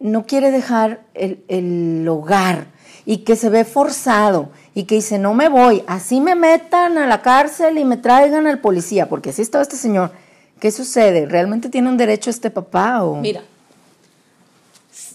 no 0.00 0.26
quiere 0.26 0.50
dejar 0.50 1.02
el, 1.14 2.06
hogar 2.08 2.66
y 3.04 3.18
que 3.18 3.36
se 3.36 3.48
ve 3.48 3.64
forzado 3.64 4.50
y 4.74 4.84
que 4.84 4.96
dice, 4.96 5.18
no 5.18 5.34
me 5.34 5.48
voy, 5.48 5.82
así 5.86 6.20
me 6.20 6.34
metan 6.34 6.98
a 6.98 7.06
la 7.06 7.22
cárcel 7.22 7.78
y 7.78 7.84
me 7.84 7.96
traigan 7.96 8.46
al 8.46 8.60
policía, 8.60 9.08
porque 9.08 9.30
así 9.30 9.42
está 9.42 9.60
este 9.60 9.76
señor. 9.76 10.12
¿Qué 10.60 10.70
sucede? 10.70 11.26
¿Realmente 11.26 11.68
tiene 11.68 11.88
un 11.88 11.96
derecho 11.96 12.30
este 12.30 12.50
papá? 12.50 13.02
O? 13.04 13.16
Mira, 13.16 13.42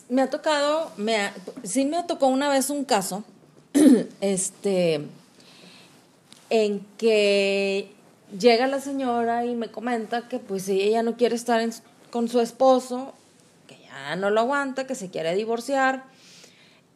me 0.10 0.22
ha 0.22 0.30
tocado, 0.30 0.92
me 0.98 1.32
sí 1.64 1.86
me 1.86 2.02
tocó 2.04 2.28
una 2.28 2.50
vez 2.50 2.70
un 2.70 2.84
caso, 2.86 3.24
este, 4.22 5.06
en 6.50 6.86
que 6.98 7.92
llega 8.38 8.68
la 8.68 8.80
señora 8.80 9.46
y 9.46 9.56
me 9.56 9.70
comenta 9.70 10.28
que 10.28 10.40
pues 10.40 10.68
ella 10.70 11.04
no 11.04 11.16
quiere 11.16 11.36
estar 11.36 11.62
con 12.10 12.28
su 12.28 12.40
esposo 12.40 13.14
no 14.18 14.30
lo 14.30 14.42
aguanta, 14.42 14.88
que 14.88 14.96
se 14.96 15.10
quiere 15.10 15.36
divorciar. 15.36 16.06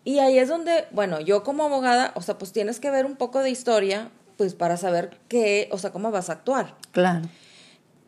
Y 0.04 0.20
ahí 0.20 0.38
es 0.40 0.48
donde, 0.48 0.86
bueno, 0.92 1.20
yo 1.20 1.44
como 1.44 1.66
abogada, 1.66 2.14
o 2.16 2.22
sea, 2.22 2.38
pues 2.38 2.54
tienes 2.54 2.80
que 2.80 2.92
ver 2.92 3.06
un 3.06 3.18
poco 3.18 3.40
de 3.40 3.50
historia, 3.50 4.10
pues 4.38 4.54
para 4.54 4.78
saber 4.78 5.18
qué, 5.28 5.68
o 5.72 5.78
sea, 5.78 5.92
cómo 5.92 6.12
vas 6.12 6.30
a 6.30 6.34
actuar. 6.34 6.76
Claro. 6.92 7.28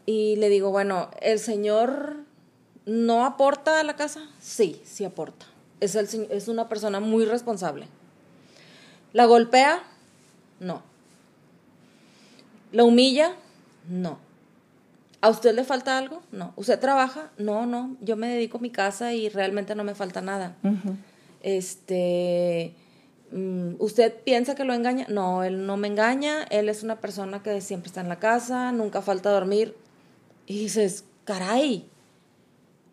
Y 0.05 0.38
le 0.38 0.50
digo, 0.50 0.72
bueno, 0.72 1.12
¿el 1.22 1.39
señor 1.39 2.17
no 2.86 3.25
aporta 3.25 3.79
a 3.79 3.84
la 3.84 3.96
casa? 3.96 4.22
Sí, 4.39 4.81
sí 4.86 5.05
aporta. 5.05 5.46
Es, 5.81 5.96
el, 5.96 6.08
es 6.31 6.48
una 6.48 6.69
persona 6.69 7.00
muy 7.00 7.25
responsable. 7.25 7.88
¿La 9.13 9.25
golpea? 9.25 9.84
No. 10.60 10.84
¿La 12.72 12.84
humilla? 12.84 13.36
No. 13.88 14.19
¿A 15.21 15.29
usted 15.29 15.53
le 15.53 15.63
falta 15.63 15.97
algo? 15.97 16.21
No. 16.31 16.53
¿Usted 16.55 16.79
trabaja? 16.79 17.31
No, 17.38 17.65
no. 17.65 17.97
Yo 17.99 18.15
me 18.15 18.27
dedico 18.27 18.57
a 18.57 18.61
mi 18.61 18.69
casa 18.69 19.13
y 19.13 19.27
realmente 19.29 19.75
no 19.75 19.83
me 19.83 19.95
falta 19.95 20.21
nada. 20.21 20.55
Este. 21.41 22.73
Mm, 23.31 23.75
¿Usted 23.79 24.13
piensa 24.23 24.55
que 24.55 24.63
lo 24.63 24.73
engaña? 24.73 25.05
No, 25.09 25.43
él 25.43 25.65
no 25.65 25.75
me 25.75 25.89
engaña. 25.89 26.43
Él 26.49 26.69
es 26.69 26.83
una 26.83 27.01
persona 27.01 27.43
que 27.43 27.59
siempre 27.59 27.88
está 27.88 27.99
en 27.99 28.09
la 28.09 28.19
casa, 28.19 28.71
nunca 28.71 29.01
falta 29.01 29.29
dormir. 29.29 29.75
Y 30.45 30.59
dices, 30.59 31.03
caray. 31.25 31.85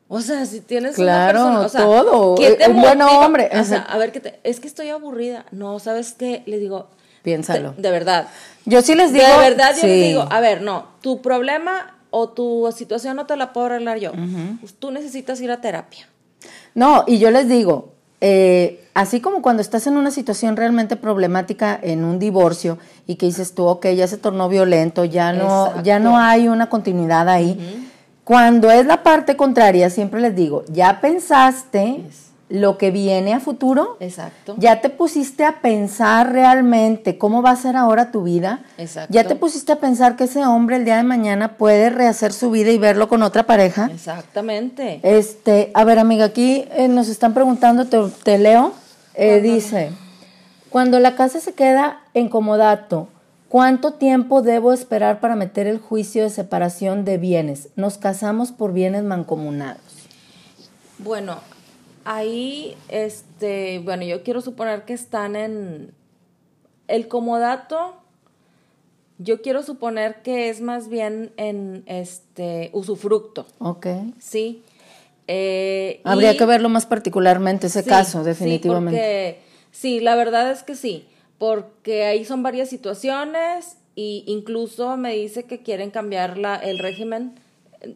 O 0.08 0.20
sea, 0.20 0.46
si 0.46 0.60
tienes 0.60 0.98
una 0.98 1.28
persona, 1.28 1.60
o 1.60 1.68
sea, 1.68 1.80
todo. 1.80 2.34
un 2.34 2.80
buen 2.80 3.02
hombre. 3.02 3.50
O 3.58 3.64
sea, 3.64 3.82
a 3.82 3.98
ver, 3.98 4.12
¿qué 4.12 4.40
es 4.42 4.60
que 4.60 4.66
estoy 4.66 4.88
aburrida. 4.88 5.46
No, 5.52 5.78
¿sabes 5.78 6.12
qué? 6.12 6.42
Le 6.46 6.58
digo, 6.58 6.90
piénsalo. 7.22 7.72
De, 7.76 7.90
verdad. 7.90 8.28
Yo 8.64 8.82
sí 8.82 8.94
les 8.94 9.12
digo. 9.12 9.26
De 9.26 9.38
verdad, 9.38 9.74
yo 9.80 9.86
les 9.86 10.06
digo, 10.06 10.26
a 10.30 10.40
ver, 10.40 10.62
no, 10.62 10.88
tu 11.00 11.22
problema 11.22 11.95
o 12.10 12.28
tu 12.28 12.70
situación 12.74 13.16
no 13.16 13.26
te 13.26 13.36
la 13.36 13.52
puedo 13.52 13.66
arreglar 13.66 13.98
yo. 13.98 14.12
Pues 14.60 14.74
tú 14.74 14.90
necesitas 14.90 15.40
ir 15.40 15.50
a 15.50 15.60
terapia. 15.60 16.08
No, 16.74 17.04
y 17.06 17.18
yo 17.18 17.30
les 17.30 17.48
digo, 17.48 17.92
eh, 18.20 18.84
así 18.94 19.20
como 19.20 19.42
cuando 19.42 19.62
estás 19.62 19.86
en 19.86 19.96
una 19.96 20.10
situación 20.10 20.56
realmente 20.56 20.96
problemática 20.96 21.78
en 21.82 22.04
un 22.04 22.18
divorcio 22.18 22.78
y 23.06 23.16
que 23.16 23.26
dices 23.26 23.54
tú, 23.54 23.64
ok, 23.64 23.86
ya 23.88 24.06
se 24.06 24.18
tornó 24.18 24.48
violento, 24.48 25.04
ya 25.04 25.32
no, 25.32 25.82
ya 25.82 25.98
no 25.98 26.18
hay 26.18 26.48
una 26.48 26.68
continuidad 26.68 27.28
ahí. 27.28 27.88
Cuando 28.24 28.70
es 28.70 28.86
la 28.86 29.02
parte 29.02 29.36
contraria, 29.36 29.90
siempre 29.90 30.20
les 30.20 30.34
digo, 30.34 30.64
ya 30.68 31.00
pensaste 31.00 32.04
lo 32.48 32.78
que 32.78 32.90
viene 32.90 33.34
a 33.34 33.40
futuro. 33.40 33.96
Exacto. 34.00 34.54
Ya 34.58 34.80
te 34.80 34.88
pusiste 34.88 35.44
a 35.44 35.60
pensar 35.60 36.32
realmente 36.32 37.18
cómo 37.18 37.42
va 37.42 37.50
a 37.50 37.56
ser 37.56 37.76
ahora 37.76 38.12
tu 38.12 38.22
vida. 38.22 38.60
Exacto. 38.78 39.12
Ya 39.12 39.24
te 39.24 39.34
pusiste 39.34 39.72
a 39.72 39.76
pensar 39.76 40.16
que 40.16 40.24
ese 40.24 40.44
hombre 40.46 40.76
el 40.76 40.84
día 40.84 40.96
de 40.96 41.02
mañana 41.02 41.56
puede 41.56 41.90
rehacer 41.90 42.32
su 42.32 42.50
vida 42.50 42.70
y 42.70 42.78
verlo 42.78 43.08
con 43.08 43.22
otra 43.22 43.44
pareja. 43.44 43.90
Exactamente. 43.92 45.00
Este, 45.02 45.70
a 45.74 45.84
ver, 45.84 45.98
amiga, 45.98 46.26
aquí 46.26 46.66
eh, 46.70 46.88
nos 46.88 47.08
están 47.08 47.34
preguntando, 47.34 47.86
te, 47.86 47.98
te 48.22 48.38
leo. 48.38 48.72
Eh, 49.14 49.40
dice, 49.40 49.90
cuando 50.70 51.00
la 51.00 51.16
casa 51.16 51.40
se 51.40 51.54
queda 51.54 52.00
en 52.14 52.28
comodato, 52.28 53.08
¿cuánto 53.48 53.94
tiempo 53.94 54.42
debo 54.42 54.72
esperar 54.72 55.20
para 55.20 55.34
meter 55.34 55.66
el 55.66 55.78
juicio 55.78 56.22
de 56.22 56.30
separación 56.30 57.04
de 57.04 57.16
bienes? 57.16 57.70
Nos 57.76 57.98
casamos 57.98 58.52
por 58.52 58.72
bienes 58.72 59.02
mancomunados. 59.02 59.80
Bueno, 60.98 61.38
ahí, 62.06 62.74
este, 62.88 63.80
bueno, 63.80 64.04
yo 64.04 64.22
quiero 64.22 64.40
suponer 64.40 64.84
que 64.84 64.94
están 64.94 65.36
en 65.36 65.92
el 66.88 67.08
comodato. 67.08 67.96
Yo 69.18 69.42
quiero 69.42 69.62
suponer 69.62 70.22
que 70.22 70.48
es 70.48 70.60
más 70.60 70.88
bien 70.88 71.32
en 71.36 71.82
este 71.86 72.70
usufructo, 72.72 73.46
Ok. 73.58 73.86
¿sí? 74.18 74.62
Eh, 75.26 76.00
Habría 76.04 76.32
y- 76.34 76.36
que 76.36 76.44
verlo 76.46 76.68
más 76.68 76.86
particularmente 76.86 77.66
ese 77.66 77.82
Sí, 77.82 77.88
caso, 77.88 78.20
sí, 78.20 78.26
definitivamente. 78.26 78.98
porque- 79.00 79.46
Sí, 79.72 80.00
la 80.00 80.14
verdad 80.16 80.50
es 80.52 80.62
que 80.62 80.74
sí, 80.74 81.06
porque 81.38 82.04
ahí 82.04 82.24
son 82.24 82.42
varias 82.42 82.68
situaciones 82.70 83.76
y 83.94 84.22
incluso 84.26 84.96
me 84.96 85.12
dice 85.14 85.42
que 85.44 85.62
quieren 85.62 85.90
cambiar 85.90 86.38
la, 86.38 86.56
el 86.56 86.78
régimen, 86.78 87.34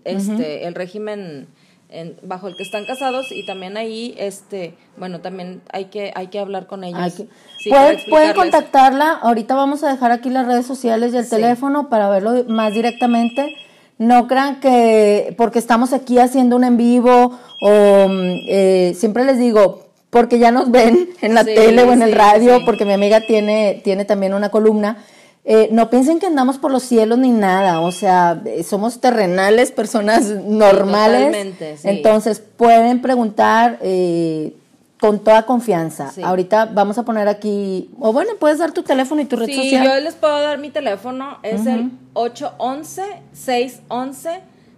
este, 0.05 0.67
el 0.67 0.75
régimen 0.75 1.47
en- 1.91 2.17
bajo 2.23 2.49
el 2.49 2.57
que 2.57 2.63
están 2.63 2.85
casados 2.87 3.31
y 3.33 3.45
también 3.45 3.77
ahí, 3.77 4.15
este, 4.19 4.75
bueno, 4.97 5.21
también 5.21 5.61
hay 5.73 5.87
que, 5.87 6.13
hay 6.15 6.29
que 6.29 6.39
hablar 6.39 6.67
con 6.67 6.85
ellos. 6.85 7.15
Que- 7.15 7.27
Sí, 7.59 7.69
pueden, 7.71 7.99
pueden 8.09 8.33
contactarla. 8.35 9.13
Ahorita 9.23 9.55
vamos 9.55 9.83
a 9.85 9.91
dejar 9.91 10.13
aquí 10.13 10.31
las 10.31 10.47
redes 10.47 10.67
sociales 10.67 11.13
y 11.13 11.19
el 11.19 11.25
Sí. 11.25 11.31
teléfono 11.31 11.89
para 11.89 12.09
verlo 12.09 12.45
más 12.49 12.73
directamente. 12.75 13.55
No 13.99 14.27
crean 14.29 14.61
que 14.61 15.35
porque 15.37 15.59
estamos 15.59 15.93
aquí 15.93 16.19
haciendo 16.19 16.57
un 16.57 16.65
en 16.65 16.77
vivo 16.79 17.39
o 17.61 18.09
mm, 18.09 18.23
eh, 18.49 18.93
siempre 18.97 19.25
les 19.25 19.39
digo, 19.39 19.87
porque 20.09 20.39
ya 20.39 20.51
nos 20.51 20.71
ven 20.71 21.11
en 21.21 21.35
la 21.35 21.45
Sí, 21.45 21.55
tele 21.55 21.83
o 21.83 21.93
en 21.93 22.01
el 22.03 22.13
radio, 22.13 22.65
porque 22.65 22.85
mi 22.87 22.95
amiga 22.95 23.21
tiene, 23.21 23.81
tiene 23.85 24.05
también 24.07 24.33
una 24.33 24.49
columna. 24.49 24.97
Eh, 25.45 25.69
no 25.73 25.89
piensen 25.91 26.19
que 26.21 26.27
andamos 26.27 26.59
por 26.59 26.71
los 26.71 26.83
cielos 26.83 27.19
ni 27.19 27.31
nada, 27.31 27.81
o 27.81 27.93
sea, 27.93 28.41
eh, 28.45 28.63
somos 28.63 29.01
terrenales, 29.01 29.71
personas 29.73 30.27
normales. 30.45 31.27
totalmente, 31.27 31.77
sí. 31.79 31.89
Entonces 31.89 32.41
pueden 32.57 33.01
preguntar 33.03 33.79
eh, 33.81 34.53
con 35.01 35.19
toda 35.21 35.47
confianza. 35.47 36.11
Sí. 36.11 36.23
Ahorita 36.23 36.67
vamos 36.67 36.99
a 36.99 37.05
poner 37.05 37.27
aquí, 37.27 37.91
o 37.99 38.13
bueno, 38.13 38.33
puedes 38.39 38.59
dar 38.59 38.73
tu 38.73 38.83
teléfono 38.83 39.23
y 39.23 39.25
tu 39.25 39.37
red 39.37 39.47
Sí, 39.47 39.55
social. 39.55 39.85
yo 39.85 40.01
les 40.01 40.15
puedo 40.15 40.39
dar 40.43 40.59
mi 40.59 40.69
teléfono, 40.71 41.39
es 41.43 41.65
el 41.67 41.91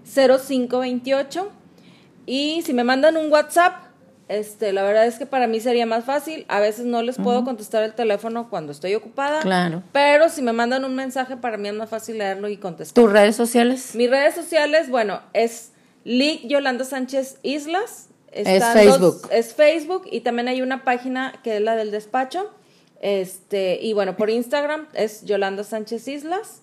811-611-0528. 0.04 1.46
Y 2.26 2.62
si 2.62 2.72
me 2.72 2.84
mandan 2.84 3.16
un 3.16 3.30
WhatsApp, 3.32 3.74
este, 4.28 4.72
la 4.72 4.82
verdad 4.82 5.06
es 5.06 5.18
que 5.18 5.26
para 5.26 5.46
mí 5.46 5.60
sería 5.60 5.84
más 5.86 6.04
fácil. 6.04 6.44
A 6.48 6.60
veces 6.60 6.84
no 6.86 7.02
les 7.02 7.16
puedo 7.18 7.44
contestar 7.44 7.82
el 7.82 7.92
teléfono 7.94 8.48
cuando 8.48 8.72
estoy 8.72 8.94
ocupada. 8.94 9.40
Claro. 9.40 9.82
Pero 9.92 10.28
si 10.28 10.42
me 10.42 10.52
mandan 10.52 10.84
un 10.84 10.94
mensaje, 10.94 11.36
para 11.36 11.56
mí 11.58 11.68
es 11.68 11.74
más 11.74 11.90
fácil 11.90 12.18
leerlo 12.18 12.48
y 12.48 12.56
contestar. 12.56 12.94
Tus 13.02 13.12
redes 13.12 13.36
sociales. 13.36 13.94
Mis 13.94 14.08
redes 14.10 14.34
sociales, 14.34 14.88
bueno, 14.88 15.20
es 15.32 15.72
Lick 16.04 16.46
Yolanda 16.46 16.84
Sánchez 16.84 17.38
Islas. 17.42 18.08
Es 18.30 18.46
Facebook. 18.72 18.98
dos- 18.98 19.22
es 19.30 19.52
Facebook 19.54 20.04
y 20.10 20.20
también 20.20 20.48
hay 20.48 20.62
una 20.62 20.84
página 20.84 21.34
que 21.44 21.56
es 21.56 21.62
la 21.62 21.76
del 21.76 21.90
despacho. 21.90 22.50
Este, 23.02 23.78
y 23.82 23.92
bueno, 23.92 24.16
por 24.16 24.30
Instagram 24.30 24.86
es 24.94 25.24
Yolanda 25.24 25.64
Sánchez 25.64 26.08
Islas. 26.08 26.60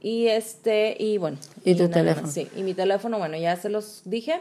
Y 0.00 0.26
este, 0.26 0.96
y 0.98 1.18
bueno. 1.18 1.38
Y 1.64 1.76
tu 1.76 1.88
teléfono. 1.88 2.26
más, 2.26 2.34
Sí, 2.34 2.48
y 2.56 2.64
mi 2.64 2.74
teléfono, 2.74 3.18
bueno, 3.18 3.36
ya 3.36 3.54
se 3.56 3.68
los 3.68 4.02
dije. 4.04 4.40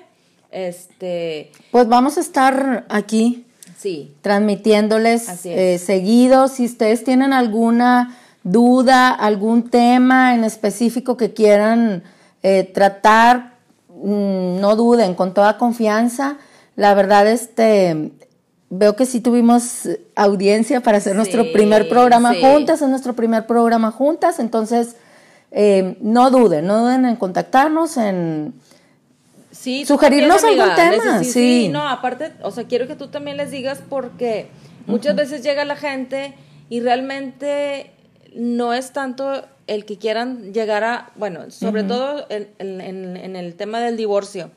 Este, 0.52 1.52
Pues 1.72 1.88
vamos 1.88 2.18
a 2.18 2.22
estar 2.22 2.86
aquí 2.90 3.46
sí, 3.78 4.14
transmitiéndoles 4.22 5.46
eh, 5.46 5.78
seguido. 5.78 6.48
Si 6.48 6.66
ustedes 6.66 7.04
tienen 7.04 7.34
alguna 7.34 8.18
duda, 8.44 9.10
algún 9.10 9.70
tema 9.70 10.36
en 10.36 10.44
específico 10.44 11.16
que 11.18 11.34
quieran 11.34 12.04
eh, 12.44 12.64
tratar, 12.64 13.54
mm, 13.90 14.60
no 14.60 14.76
duden, 14.76 15.16
con 15.16 15.34
toda 15.34 15.58
confianza. 15.58 16.38
La 16.76 16.94
verdad, 16.94 17.28
este, 17.28 18.12
veo 18.70 18.96
que 18.96 19.06
sí 19.06 19.20
tuvimos 19.20 19.90
audiencia 20.16 20.82
para 20.82 20.98
hacer 20.98 21.16
nuestro 21.16 21.52
primer 21.52 21.90
programa 21.90 22.34
sí. 22.34 22.42
juntas, 22.42 22.82
es 22.82 22.90
nuestro 22.90 23.14
primer 23.14 23.46
programa 23.46 23.92
juntas, 23.92 24.40
entonces 24.40 24.96
eh, 25.52 25.98
no 26.02 26.32
duden, 26.32 26.66
no 26.66 26.80
duden 26.80 27.06
en 27.06 27.18
contactarnos, 27.18 27.98
en 27.98 28.54
Sí, 29.62 29.86
Sugerirnos 29.86 30.42
también, 30.42 30.60
algún 30.62 30.76
tema, 30.76 31.20
Necesi- 31.20 31.24
sí. 31.34 31.70
no, 31.70 31.88
aparte, 31.88 32.32
o 32.42 32.50
sea, 32.52 32.64
quiero 32.66 32.88
que 32.88 32.96
tú 32.96 33.10
también 33.10 33.38
les 33.38 33.52
digas 33.52 33.84
porque 33.90 34.48
muchas 34.88 35.16
veces 35.16 35.44
llega 35.44 35.66
la 35.66 35.76
gente 35.76 36.34
y 36.70 36.80
realmente 36.80 37.92
no 38.34 38.74
es 38.74 38.92
tanto 38.92 39.46
el 39.68 39.86
que 39.86 39.98
quieran 39.98 40.52
llegar 40.54 40.84
a, 40.84 41.12
bueno, 41.16 41.52
sobre 41.52 41.84
todo 41.84 42.26
en, 42.30 42.50
en- 42.60 43.36
el 43.36 43.56
tema 43.56 43.80
del 43.80 43.98
divorcio, 43.98 44.50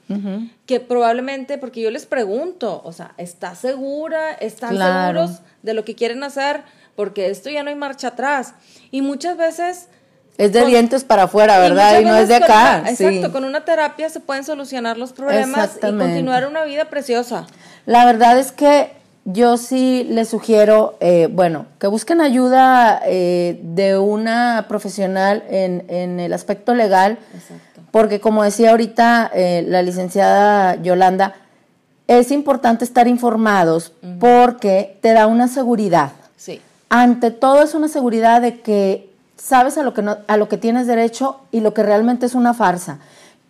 que 0.66 0.80
probablemente, 0.80 1.58
porque 1.58 1.82
yo 1.82 1.90
les 1.90 2.06
pregunto, 2.06 2.80
o 2.84 2.92
sea, 2.92 3.12
¿estás 3.18 3.58
segura? 3.58 4.32
¿Están 4.32 4.70
Claro. 4.74 5.20
seguros 5.26 5.42
de 5.62 5.74
lo 5.74 5.84
que 5.84 5.94
quieren 5.94 6.22
hacer? 6.24 6.62
Porque 6.96 7.28
esto 7.28 7.50
ya 7.50 7.62
no 7.62 7.68
hay 7.70 7.76
marcha 7.76 8.08
atrás. 8.08 8.54
Y 8.90 9.02
muchas 9.02 9.36
veces... 9.36 9.88
es 10.36 10.52
de 10.52 10.60
con- 10.60 10.68
dientes 10.68 11.04
para 11.04 11.24
afuera, 11.24 11.58
¿verdad? 11.58 12.00
Y, 12.00 12.04
no 12.04 12.16
es 12.16 12.28
de 12.28 12.36
acá. 12.36 12.80
una- 12.82 12.94
sí. 12.96 13.04
exacto, 13.04 13.32
con 13.32 13.44
una 13.44 13.64
terapia 13.64 14.08
se 14.10 14.20
pueden 14.20 14.44
solucionar 14.44 14.96
los 14.98 15.12
problemas 15.12 15.76
y 15.76 15.80
continuar 15.80 16.46
una 16.46 16.64
vida 16.64 16.86
preciosa. 16.86 17.46
La 17.86 18.04
verdad 18.04 18.38
es 18.38 18.50
que 18.52 18.90
yo 19.26 19.56
sí 19.56 20.06
les 20.10 20.28
sugiero, 20.28 20.96
eh, 21.00 21.28
bueno, 21.30 21.66
que 21.78 21.86
busquen 21.86 22.20
ayuda 22.20 23.00
eh, 23.06 23.58
de 23.62 23.96
una 23.96 24.66
profesional 24.68 25.44
en, 25.48 25.84
en 25.88 26.20
el 26.20 26.32
aspecto 26.32 26.74
legal, 26.74 27.18
Exacto. 27.34 27.80
porque 27.90 28.20
como 28.20 28.42
decía 28.42 28.70
ahorita 28.72 29.30
eh, 29.32 29.64
la 29.66 29.82
licenciada 29.82 30.74
Yolanda, 30.82 31.34
es 32.06 32.30
importante 32.32 32.84
estar 32.84 33.08
informados 33.08 33.92
porque 34.20 34.98
te 35.00 35.14
da 35.14 35.26
una 35.26 35.48
seguridad. 35.48 36.10
Sí, 36.36 36.60
Ante 36.90 37.30
todo 37.30 37.62
es 37.62 37.74
una 37.74 37.88
seguridad 37.88 38.42
de 38.42 38.60
que 38.60 39.08
sabes 39.36 39.76
a 39.78 39.82
lo 39.82 39.94
que, 39.94 40.02
no- 40.02 40.18
a 40.26 40.36
lo 40.36 40.48
que 40.48 40.56
tienes 40.58 40.86
derecho 40.86 41.40
y 41.50 41.60
lo 41.60 41.74
que 41.74 41.82
realmente 41.82 42.26
es 42.26 42.34
una 42.34 42.54
farsa. 42.54 42.98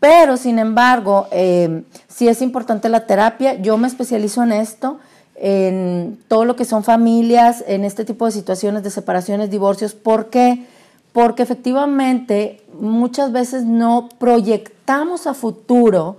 Pero, 0.01 0.37
sin 0.37 0.59
embargo, 0.59 1.27
eh, 1.31 1.83
sí 2.09 2.29
es 2.29 2.43
importante 2.43 2.89
la 2.89 3.07
terapia. 3.07 3.55
Yo 3.55 3.79
me 3.79 3.89
especializo 3.89 4.43
en 4.43 4.53
esto, 4.53 4.99
en 5.37 6.19
todo 6.29 6.45
lo 6.45 6.57
que 6.57 6.65
son 6.65 6.85
familias, 6.85 7.65
en 7.67 7.85
este 7.85 8.05
tipo 8.05 8.27
de 8.27 8.33
situaciones 8.33 8.83
de 8.83 8.91
separaciones, 8.91 9.51
divorcios. 9.51 9.95
¿Por 9.95 10.31
qué? 10.31 10.67
Porque 11.13 11.43
efectivamente 11.43 12.61
muchas 12.81 13.33
veces 13.33 13.65
no 13.65 14.09
proyectamos 14.19 15.27
a 15.27 15.33
futuro 15.35 16.17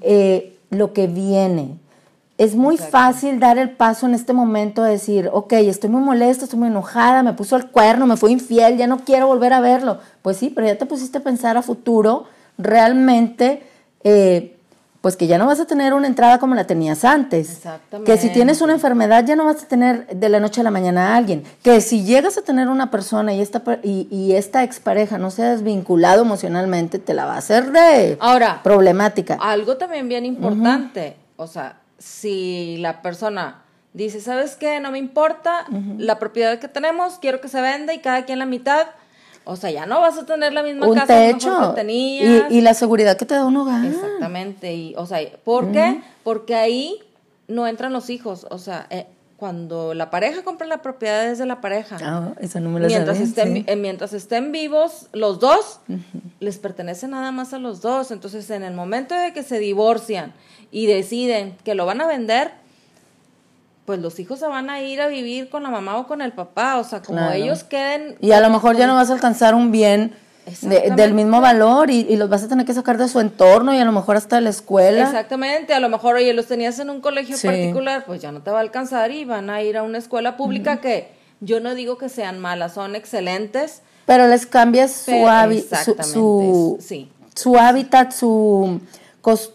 eh, 0.00 0.56
lo 0.70 0.92
que 0.92 1.06
viene. 1.06 1.76
Es 2.40 2.54
muy 2.56 2.78
fácil 2.78 3.38
dar 3.38 3.58
el 3.58 3.68
paso 3.68 4.06
en 4.06 4.14
este 4.14 4.32
momento 4.32 4.82
de 4.82 4.92
decir, 4.92 5.28
ok, 5.30 5.52
estoy 5.52 5.90
muy 5.90 6.00
molesta, 6.00 6.44
estoy 6.44 6.58
muy 6.58 6.68
enojada, 6.68 7.22
me 7.22 7.34
puso 7.34 7.54
el 7.56 7.66
cuerno, 7.66 8.06
me 8.06 8.16
fue 8.16 8.32
infiel, 8.32 8.78
ya 8.78 8.86
no 8.86 9.00
quiero 9.04 9.26
volver 9.26 9.52
a 9.52 9.60
verlo. 9.60 9.98
Pues 10.22 10.38
sí, 10.38 10.48
pero 10.48 10.66
ya 10.66 10.78
te 10.78 10.86
pusiste 10.86 11.18
a 11.18 11.20
pensar 11.20 11.58
a 11.58 11.62
futuro, 11.62 12.24
realmente, 12.56 13.62
eh, 14.04 14.56
pues 15.02 15.18
que 15.18 15.26
ya 15.26 15.36
no 15.36 15.44
vas 15.44 15.60
a 15.60 15.66
tener 15.66 15.92
una 15.92 16.06
entrada 16.06 16.38
como 16.38 16.54
la 16.54 16.66
tenías 16.66 17.04
antes. 17.04 17.50
Exactamente. 17.58 18.10
Que 18.10 18.16
si 18.18 18.30
tienes 18.30 18.62
una 18.62 18.72
enfermedad 18.72 19.22
ya 19.26 19.36
no 19.36 19.44
vas 19.44 19.62
a 19.62 19.68
tener 19.68 20.06
de 20.06 20.28
la 20.30 20.40
noche 20.40 20.62
a 20.62 20.64
la 20.64 20.70
mañana 20.70 21.12
a 21.12 21.16
alguien. 21.18 21.42
Que 21.62 21.82
si 21.82 22.04
llegas 22.04 22.38
a 22.38 22.42
tener 22.42 22.68
una 22.68 22.90
persona 22.90 23.34
y 23.34 23.42
esta, 23.42 23.62
y, 23.82 24.08
y 24.10 24.32
esta 24.32 24.62
expareja 24.64 25.18
no 25.18 25.30
se 25.30 25.42
ha 25.42 25.50
desvinculado 25.50 26.22
emocionalmente, 26.22 26.98
te 26.98 27.12
la 27.12 27.26
va 27.26 27.34
a 27.34 27.38
hacer 27.38 27.70
de 27.70 28.16
Ahora, 28.18 28.62
problemática. 28.62 29.36
algo 29.42 29.76
también 29.76 30.08
bien 30.08 30.24
importante, 30.24 31.18
o 31.36 31.46
sea, 31.46 31.79
si 32.00 32.78
la 32.78 33.02
persona 33.02 33.62
dice, 33.92 34.20
¿sabes 34.20 34.56
qué? 34.56 34.80
No 34.80 34.90
me 34.90 34.98
importa 34.98 35.66
la 35.98 36.18
propiedad 36.18 36.58
que 36.58 36.66
tenemos, 36.66 37.18
quiero 37.20 37.40
que 37.40 37.48
se 37.48 37.60
venda 37.60 37.94
y 37.94 37.98
cada 37.98 38.24
quien 38.24 38.38
la 38.38 38.46
mitad, 38.46 38.88
o 39.44 39.54
sea, 39.56 39.70
ya 39.70 39.86
no 39.86 40.00
vas 40.00 40.18
a 40.18 40.26
tener 40.26 40.52
la 40.52 40.62
misma 40.62 40.86
un 40.86 40.94
casa 40.94 41.14
mejor 41.14 41.32
techo 41.34 41.70
que 41.70 41.80
tenías. 41.80 42.50
y, 42.50 42.58
y 42.58 42.60
la 42.62 42.74
seguridad 42.74 43.16
que 43.16 43.26
te 43.26 43.34
da 43.34 43.44
un 43.44 43.56
hogar. 43.56 43.84
Exactamente, 43.84 44.74
y, 44.74 44.94
o 44.96 45.06
sea, 45.06 45.18
¿por 45.44 45.70
qué? 45.70 46.02
Porque 46.24 46.54
ahí 46.54 46.98
no 47.48 47.66
entran 47.66 47.92
los 47.92 48.10
hijos, 48.10 48.46
o 48.50 48.58
sea, 48.58 48.86
eh, 48.90 49.06
cuando 49.40 49.94
la 49.94 50.10
pareja 50.10 50.42
compra 50.42 50.66
la 50.66 50.82
propiedad 50.82 51.26
es 51.26 51.38
de 51.38 51.46
la 51.46 51.62
pareja. 51.62 51.96
Ah, 52.02 52.32
esa 52.40 52.60
no 52.60 52.68
me 52.68 52.78
la 52.78 52.88
mientras, 52.88 53.16
sabía, 53.16 53.28
estén, 53.28 53.54
sí. 53.54 53.64
eh, 53.66 53.74
mientras 53.74 54.12
estén 54.12 54.52
vivos 54.52 55.08
los 55.14 55.40
dos, 55.40 55.80
les 56.40 56.58
pertenece 56.58 57.08
nada 57.08 57.32
más 57.32 57.54
a 57.54 57.58
los 57.58 57.80
dos. 57.80 58.10
Entonces, 58.10 58.50
en 58.50 58.62
el 58.62 58.74
momento 58.74 59.14
de 59.14 59.32
que 59.32 59.42
se 59.42 59.58
divorcian 59.58 60.34
y 60.70 60.86
deciden 60.86 61.56
que 61.64 61.74
lo 61.74 61.86
van 61.86 62.02
a 62.02 62.06
vender, 62.06 62.50
pues 63.86 63.98
los 63.98 64.20
hijos 64.20 64.38
se 64.38 64.46
van 64.46 64.68
a 64.68 64.82
ir 64.82 65.00
a 65.00 65.08
vivir 65.08 65.48
con 65.48 65.62
la 65.62 65.70
mamá 65.70 65.96
o 65.96 66.06
con 66.06 66.20
el 66.20 66.32
papá, 66.32 66.76
o 66.76 66.84
sea, 66.84 67.00
como 67.00 67.30
ellos 67.30 67.64
queden... 67.64 68.18
Y 68.20 68.32
a 68.32 68.40
lo 68.42 68.50
mejor 68.50 68.76
ya 68.76 68.86
no 68.86 68.94
vas 68.94 69.08
a 69.08 69.14
alcanzar 69.14 69.54
un 69.54 69.72
bien 69.72 70.12
del 70.62 71.14
mismo 71.14 71.40
valor 71.40 71.90
y, 71.90 72.16
los 72.16 72.28
vas 72.28 72.42
a 72.42 72.48
tener 72.48 72.66
que 72.66 72.74
sacar 72.74 72.98
de 72.98 73.08
su 73.08 73.20
entorno 73.20 73.74
y 73.74 73.78
a 73.78 73.84
lo 73.84 73.92
mejor 73.92 74.16
hasta 74.16 74.36
de 74.36 74.42
la 74.42 74.50
escuela. 74.50 75.04
Exactamente, 75.04 75.74
a 75.74 75.80
lo 75.80 75.88
mejor, 75.88 76.16
oye, 76.16 76.32
los 76.32 76.46
tenías 76.46 76.78
en 76.78 76.90
un 76.90 77.00
colegio 77.00 77.36
particular, 77.42 78.04
pues 78.06 78.20
ya 78.20 78.32
no 78.32 78.42
te 78.42 78.50
va 78.50 78.58
a 78.58 78.60
alcanzar 78.60 79.10
y 79.10 79.24
van 79.24 79.50
a 79.50 79.62
ir 79.62 79.76
a 79.76 79.82
una 79.82 79.98
escuela 79.98 80.36
pública 80.36 80.80
que 80.80 81.08
yo 81.40 81.60
no 81.60 81.74
digo 81.74 81.98
que 81.98 82.08
sean 82.08 82.38
malas, 82.38 82.74
son 82.74 82.94
excelentes. 82.96 83.82
Pero 84.06 84.26
les 84.26 84.46
cambias 84.46 84.92
su, 84.92 85.12
su, 86.02 86.78
su, 87.34 87.56
hábitat, 87.56 88.12
su, 88.12 88.80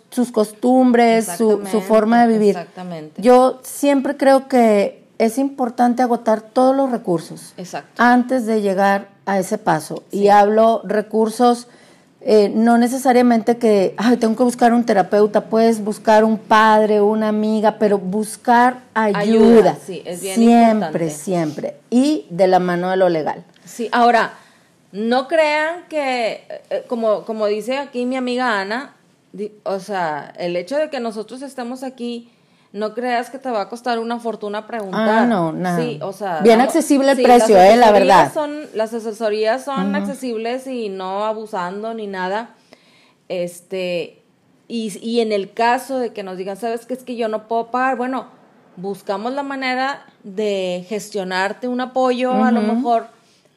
sus 0.09 0.31
costumbres, 0.31 1.27
su, 1.37 1.61
su 1.69 1.81
forma 1.81 2.25
de 2.25 2.33
vivir. 2.33 2.57
Exactamente. 2.57 3.21
Yo 3.21 3.59
siempre 3.63 4.17
creo 4.17 4.47
que 4.47 5.04
es 5.17 5.37
importante 5.37 6.01
agotar 6.01 6.41
todos 6.41 6.75
los 6.75 6.91
recursos 6.91 7.53
antes 7.97 8.45
de 8.45 8.61
llegar 8.61 9.09
a 9.25 9.39
ese 9.39 9.57
paso. 9.57 10.03
Y 10.11 10.27
hablo 10.27 10.81
recursos, 10.83 11.67
eh, 12.21 12.49
no 12.49 12.77
necesariamente 12.77 13.57
que, 13.57 13.93
ay, 13.97 14.17
tengo 14.17 14.35
que 14.35 14.43
buscar 14.43 14.73
un 14.73 14.85
terapeuta, 14.85 15.45
puedes 15.45 15.83
buscar 15.83 16.23
un 16.23 16.37
padre, 16.37 17.01
una 17.01 17.29
amiga, 17.29 17.77
pero 17.77 17.97
buscar 17.97 18.81
ayuda. 18.93 19.77
sí, 19.85 20.01
es 20.05 20.21
bien 20.21 20.35
siempre, 20.35 21.09
siempre. 21.09 21.75
Y 21.89 22.25
de 22.29 22.47
la 22.47 22.59
mano 22.59 22.89
de 22.89 22.97
lo 22.97 23.09
legal. 23.09 23.43
Sí, 23.63 23.89
ahora, 23.91 24.33
no 24.91 25.27
crean 25.27 25.85
que, 25.89 26.43
eh, 26.69 26.83
como, 26.87 27.25
como 27.25 27.47
dice 27.47 27.77
aquí 27.77 28.05
mi 28.05 28.15
amiga 28.15 28.59
Ana, 28.59 28.93
o 29.63 29.79
sea, 29.79 30.33
el 30.37 30.55
hecho 30.55 30.77
de 30.77 30.89
que 30.89 30.99
nosotros 30.99 31.41
estemos 31.41 31.83
aquí 31.83 32.31
no 32.75 32.93
creas 32.93 33.29
que 33.29 33.39
te 33.39 33.49
va 33.49 33.61
a 33.61 33.69
costar 33.69 33.99
una 33.99 34.19
fortuna 34.19 34.67
preguntar. 34.67 35.19
Ah, 35.19 35.25
no, 35.25 35.53
nada. 35.53 35.81
Sí, 35.81 35.97
o 36.01 36.11
sea, 36.11 36.41
bien 36.41 36.59
accesible 36.59 37.13
el 37.13 37.23
precio, 37.23 37.57
eh, 37.57 37.77
la 37.77 37.93
verdad. 37.93 38.33
Son, 38.33 38.67
las 38.73 38.93
asesorías 38.93 39.63
son 39.63 39.95
accesibles 39.95 40.67
y 40.67 40.89
no 40.89 41.23
abusando 41.23 41.93
ni 41.93 42.05
nada. 42.05 42.49
Este, 43.29 44.21
y, 44.67 44.91
y 45.01 45.21
en 45.21 45.31
el 45.31 45.53
caso 45.53 45.99
de 45.99 46.11
que 46.11 46.21
nos 46.21 46.35
digan, 46.35 46.57
¿sabes 46.57 46.85
qué 46.85 46.95
es 46.95 47.03
que 47.03 47.15
yo 47.15 47.29
no 47.29 47.47
puedo 47.47 47.71
pagar? 47.71 47.95
Bueno, 47.95 48.27
buscamos 48.75 49.31
la 49.31 49.43
manera 49.43 50.05
de 50.23 50.85
gestionarte 50.89 51.69
un 51.69 51.79
apoyo, 51.79 52.43
a 52.43 52.51
lo 52.51 52.59
mejor 52.59 53.07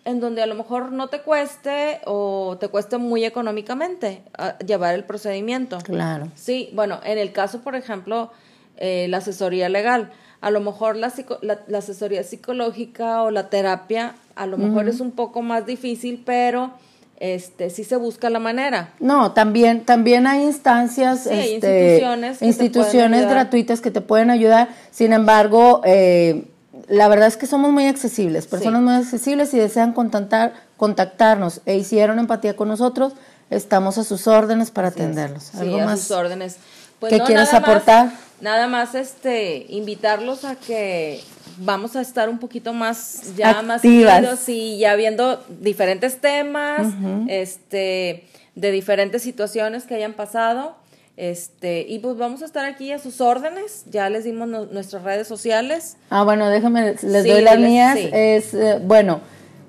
en 0.04 0.20
donde 0.20 0.42
a 0.42 0.46
lo 0.46 0.54
mejor 0.54 0.92
no 0.92 1.08
te 1.08 1.22
cueste 1.22 2.02
o 2.06 2.56
te 2.60 2.68
cueste 2.68 2.98
muy 2.98 3.24
económicamente 3.24 4.22
ah, 4.38 4.56
llevar 4.58 4.94
el 4.94 5.02
procedimiento. 5.02 5.78
Claro. 5.78 6.28
Sí, 6.36 6.70
bueno, 6.72 7.00
en 7.02 7.18
el 7.18 7.32
caso, 7.32 7.62
por 7.62 7.74
ejemplo, 7.74 8.30
eh, 8.78 9.06
la 9.08 9.18
asesoría 9.18 9.68
legal. 9.68 10.10
A 10.40 10.50
lo 10.50 10.60
mejor 10.60 10.96
la, 10.96 11.12
la, 11.40 11.78
asesoría 11.78 12.22
psicológica 12.22 13.22
o 13.24 13.30
la 13.30 13.50
terapia, 13.50 14.14
a 14.36 14.46
lo 14.46 14.56
mejor 14.56 14.88
es 14.88 15.00
un 15.00 15.10
poco 15.10 15.42
más 15.42 15.66
difícil, 15.66 16.22
pero 16.24 16.70
este 17.18 17.70
sí 17.70 17.82
se 17.82 17.96
busca 17.96 18.30
la 18.30 18.38
manera. 18.38 18.90
No, 19.00 19.32
también 19.32 19.84
también 19.84 20.28
hay 20.28 20.44
instancias, 20.44 21.26
este, 21.26 21.54
instituciones, 21.54 22.42
instituciones 22.42 23.28
gratuitas 23.28 23.80
que 23.80 23.90
te 23.90 24.00
pueden 24.00 24.30
ayudar. 24.30 24.68
Sin 24.92 25.12
embargo, 25.12 25.82
eh, 25.84 26.44
la 26.86 27.08
verdad 27.08 27.26
es 27.26 27.36
que 27.36 27.46
somos 27.46 27.72
muy 27.72 27.86
accesibles, 27.86 28.46
personas 28.46 28.82
muy 28.82 28.94
accesibles 28.94 29.52
y 29.54 29.58
desean 29.58 29.92
contactar, 29.92 30.52
contactarnos 30.76 31.62
e 31.66 31.76
hicieron 31.76 32.20
empatía 32.20 32.54
con 32.54 32.68
nosotros, 32.68 33.14
estamos 33.50 33.98
a 33.98 34.04
sus 34.04 34.28
órdenes 34.28 34.70
para 34.70 34.88
atenderlos. 34.88 35.52
¿Algo 35.56 35.78
más? 35.78 35.94
a 35.94 35.96
sus 35.96 36.10
órdenes. 36.12 36.56
Pues 37.00 37.12
¿Qué 37.12 37.20
quieres 37.20 37.52
aportar? 37.54 38.10
Nada 38.40 38.66
más 38.66 38.94
este 38.94 39.66
invitarlos 39.68 40.44
a 40.44 40.54
que 40.56 41.20
vamos 41.58 41.96
a 41.96 42.00
estar 42.00 42.28
un 42.28 42.38
poquito 42.38 42.72
más 42.72 43.34
ya 43.36 43.62
más 43.62 43.84
unidos 43.84 44.48
y 44.48 44.78
ya 44.78 44.94
viendo 44.94 45.42
diferentes 45.60 46.20
temas, 46.20 46.86
este 47.28 48.24
de 48.54 48.72
diferentes 48.72 49.22
situaciones 49.22 49.84
que 49.84 49.94
hayan 49.94 50.14
pasado. 50.14 50.76
Este, 51.16 51.84
y 51.88 51.98
pues 51.98 52.16
vamos 52.16 52.42
a 52.42 52.44
estar 52.44 52.64
aquí 52.64 52.92
a 52.92 53.00
sus 53.00 53.20
órdenes. 53.20 53.84
Ya 53.90 54.08
les 54.08 54.22
dimos 54.22 54.46
nuestras 54.48 55.02
redes 55.02 55.26
sociales. 55.26 55.96
Ah, 56.10 56.22
bueno, 56.22 56.48
déjame, 56.48 56.94
les 57.02 57.24
doy 57.24 57.42
las 57.42 57.58
mías. 57.58 57.98
Es, 58.12 58.54
eh, 58.54 58.78
bueno, 58.80 59.20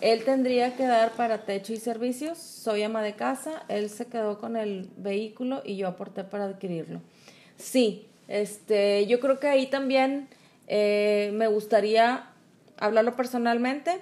Él 0.01 0.23
tendría 0.23 0.75
que 0.75 0.87
dar 0.87 1.11
para 1.11 1.45
techo 1.45 1.71
y 1.73 1.77
servicios. 1.77 2.39
Soy 2.39 2.81
ama 2.81 3.03
de 3.03 3.13
casa. 3.13 3.63
Él 3.67 3.91
se 3.91 4.07
quedó 4.07 4.39
con 4.39 4.57
el 4.57 4.89
vehículo 4.97 5.61
y 5.63 5.77
yo 5.77 5.87
aporté 5.87 6.23
para 6.23 6.45
adquirirlo. 6.45 7.01
Sí, 7.55 8.07
este, 8.27 9.05
yo 9.05 9.19
creo 9.19 9.39
que 9.39 9.47
ahí 9.47 9.67
también 9.67 10.27
eh, 10.67 11.29
me 11.35 11.45
gustaría 11.45 12.30
hablarlo 12.81 13.15
personalmente, 13.15 14.01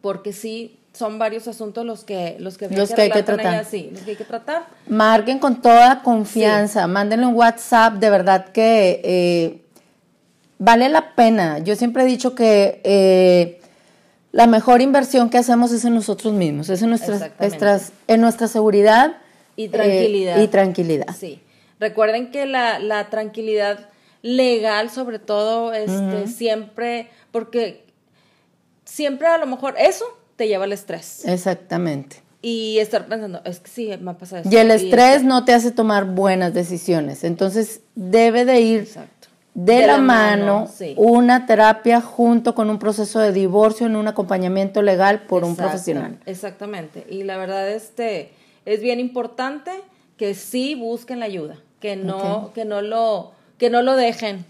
porque 0.00 0.32
sí 0.32 0.78
son 0.92 1.18
varios 1.18 1.46
asuntos 1.48 1.84
los 1.84 2.04
que 2.04 2.36
los 2.40 2.58
que, 2.58 2.68
los 2.68 2.92
que, 2.92 3.02
hay 3.02 3.10
que 3.10 3.22
tratar. 3.22 3.64
sí, 3.64 3.90
los 3.92 4.02
que 4.02 4.10
hay 4.12 4.16
que 4.16 4.24
tratar. 4.24 4.66
Marquen 4.88 5.38
con 5.38 5.60
toda 5.62 6.02
confianza, 6.02 6.86
mándenle 6.86 7.26
un 7.26 7.34
WhatsApp, 7.34 7.94
de 7.94 8.10
verdad 8.10 8.46
que 8.46 9.00
eh, 9.04 9.62
vale 10.58 10.88
la 10.88 11.14
pena. 11.14 11.58
Yo 11.58 11.76
siempre 11.76 12.02
he 12.02 12.06
dicho 12.06 12.34
que 12.34 12.80
eh, 12.84 13.60
la 14.32 14.46
mejor 14.46 14.80
inversión 14.80 15.30
que 15.30 15.38
hacemos 15.38 15.72
es 15.72 15.84
en 15.84 15.94
nosotros 15.94 16.32
mismos, 16.32 16.68
es 16.68 16.82
en 16.82 16.90
nuestras, 16.90 17.92
en 18.06 18.20
nuestra 18.20 18.48
seguridad 18.48 19.16
y 19.56 19.68
tranquilidad. 19.68 20.40
y 20.40 20.48
tranquilidad. 20.48 21.16
Sí. 21.18 21.40
Recuerden 21.78 22.30
que 22.30 22.46
la, 22.46 22.78
la 22.78 23.08
tranquilidad 23.08 23.90
legal, 24.22 24.90
sobre 24.90 25.18
todo, 25.18 25.72
este, 25.72 26.26
siempre 26.26 27.08
porque 27.30 27.84
siempre 28.84 29.26
a 29.26 29.38
lo 29.38 29.46
mejor 29.46 29.74
eso 29.78 30.04
te 30.36 30.48
lleva 30.48 30.64
al 30.64 30.72
estrés. 30.72 31.24
Exactamente. 31.26 32.22
Y 32.42 32.78
estar 32.78 33.06
pensando, 33.06 33.42
es 33.44 33.60
que 33.60 33.70
sí, 33.70 33.90
me 34.00 34.12
ha 34.12 34.14
pasado 34.14 34.48
Y 34.50 34.56
el 34.56 34.70
estrés 34.70 35.22
no 35.22 35.44
te 35.44 35.52
hace 35.52 35.70
tomar 35.70 36.06
buenas 36.06 36.54
decisiones. 36.54 37.22
Entonces, 37.22 37.80
debe 37.94 38.46
de 38.46 38.60
ir 38.60 38.88
de, 39.52 39.86
la, 39.86 39.98
mano, 39.98 40.66
una 40.96 41.44
terapia 41.44 42.00
junto 42.00 42.54
con 42.54 42.70
un 42.70 42.78
proceso 42.78 43.18
de 43.18 43.32
divorcio 43.32 43.86
en 43.86 43.96
un 43.96 44.08
acompañamiento 44.08 44.80
legal 44.80 45.22
por 45.26 45.44
un 45.44 45.54
profesional. 45.54 46.18
Exactamente. 46.24 47.06
Y 47.10 47.24
la 47.24 47.36
verdad, 47.36 47.68
este, 47.68 48.32
es 48.64 48.80
bien 48.80 49.00
importante 49.00 49.72
que 50.16 50.34
sí 50.34 50.74
busquen 50.74 51.20
la 51.20 51.26
ayuda, 51.26 51.58
que 51.80 51.96
no, 51.96 52.52
que 52.54 52.64
no 52.64 52.80
lo, 52.80 53.32
que 53.58 53.68
no 53.68 53.82
lo 53.82 53.96
dejen 53.96 54.46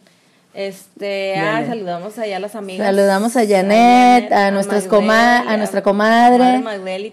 Este, 0.52 1.36
ah, 1.36 1.64
saludamos 1.66 2.18
allá 2.18 2.36
a 2.36 2.40
las 2.40 2.56
amigas. 2.56 2.86
Saludamos 2.86 3.36
a 3.36 3.46
Janet, 3.46 4.32
a, 4.32 4.50
nuestras 4.50 4.86
a 4.86 5.56
nuestra 5.56 5.82
comadre. 5.82 6.62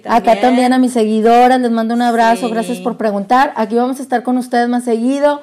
Acá 0.05 0.39
también 0.41 0.73
a 0.73 0.79
mis 0.79 0.93
seguidoras, 0.93 1.59
les 1.61 1.71
mando 1.71 1.93
un 1.93 2.01
abrazo, 2.01 2.49
gracias 2.49 2.79
por 2.79 2.97
preguntar. 2.97 3.53
Aquí 3.55 3.75
vamos 3.75 3.99
a 3.99 4.03
estar 4.03 4.23
con 4.23 4.37
ustedes 4.37 4.67
más 4.69 4.85
seguido. 4.85 5.41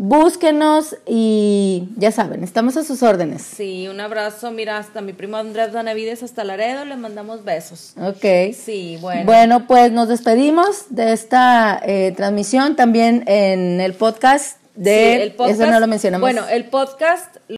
Búsquenos 0.00 0.96
y 1.06 1.88
ya 1.96 2.12
saben, 2.12 2.44
estamos 2.44 2.76
a 2.76 2.84
sus 2.84 3.02
órdenes. 3.02 3.42
Sí, 3.42 3.88
un 3.88 3.98
abrazo. 3.98 4.52
Mira, 4.52 4.78
hasta 4.78 5.00
mi 5.00 5.12
primo 5.12 5.38
Andrés 5.38 5.72
Danavides 5.72 6.22
hasta 6.22 6.44
Laredo, 6.44 6.84
le 6.84 6.96
mandamos 6.96 7.42
besos. 7.42 7.94
Ok. 8.00 8.54
Sí, 8.54 8.96
bueno. 9.00 9.24
Bueno, 9.24 9.66
pues 9.66 9.90
nos 9.90 10.06
despedimos 10.06 10.84
de 10.90 11.12
esta 11.12 11.80
eh, 11.84 12.12
transmisión 12.16 12.76
también 12.76 13.24
en 13.26 13.80
el 13.80 13.92
podcast 13.94 14.58
de... 14.78 15.14
Sí, 15.16 15.22
el 15.22 15.32
podcast. 15.32 15.60
Eso 15.60 15.70
no 15.70 15.80
lo 15.80 15.86
mencionamos. 15.86 16.22
Bueno, 16.24 16.48
el 16.48 16.64
podcast 16.66 17.38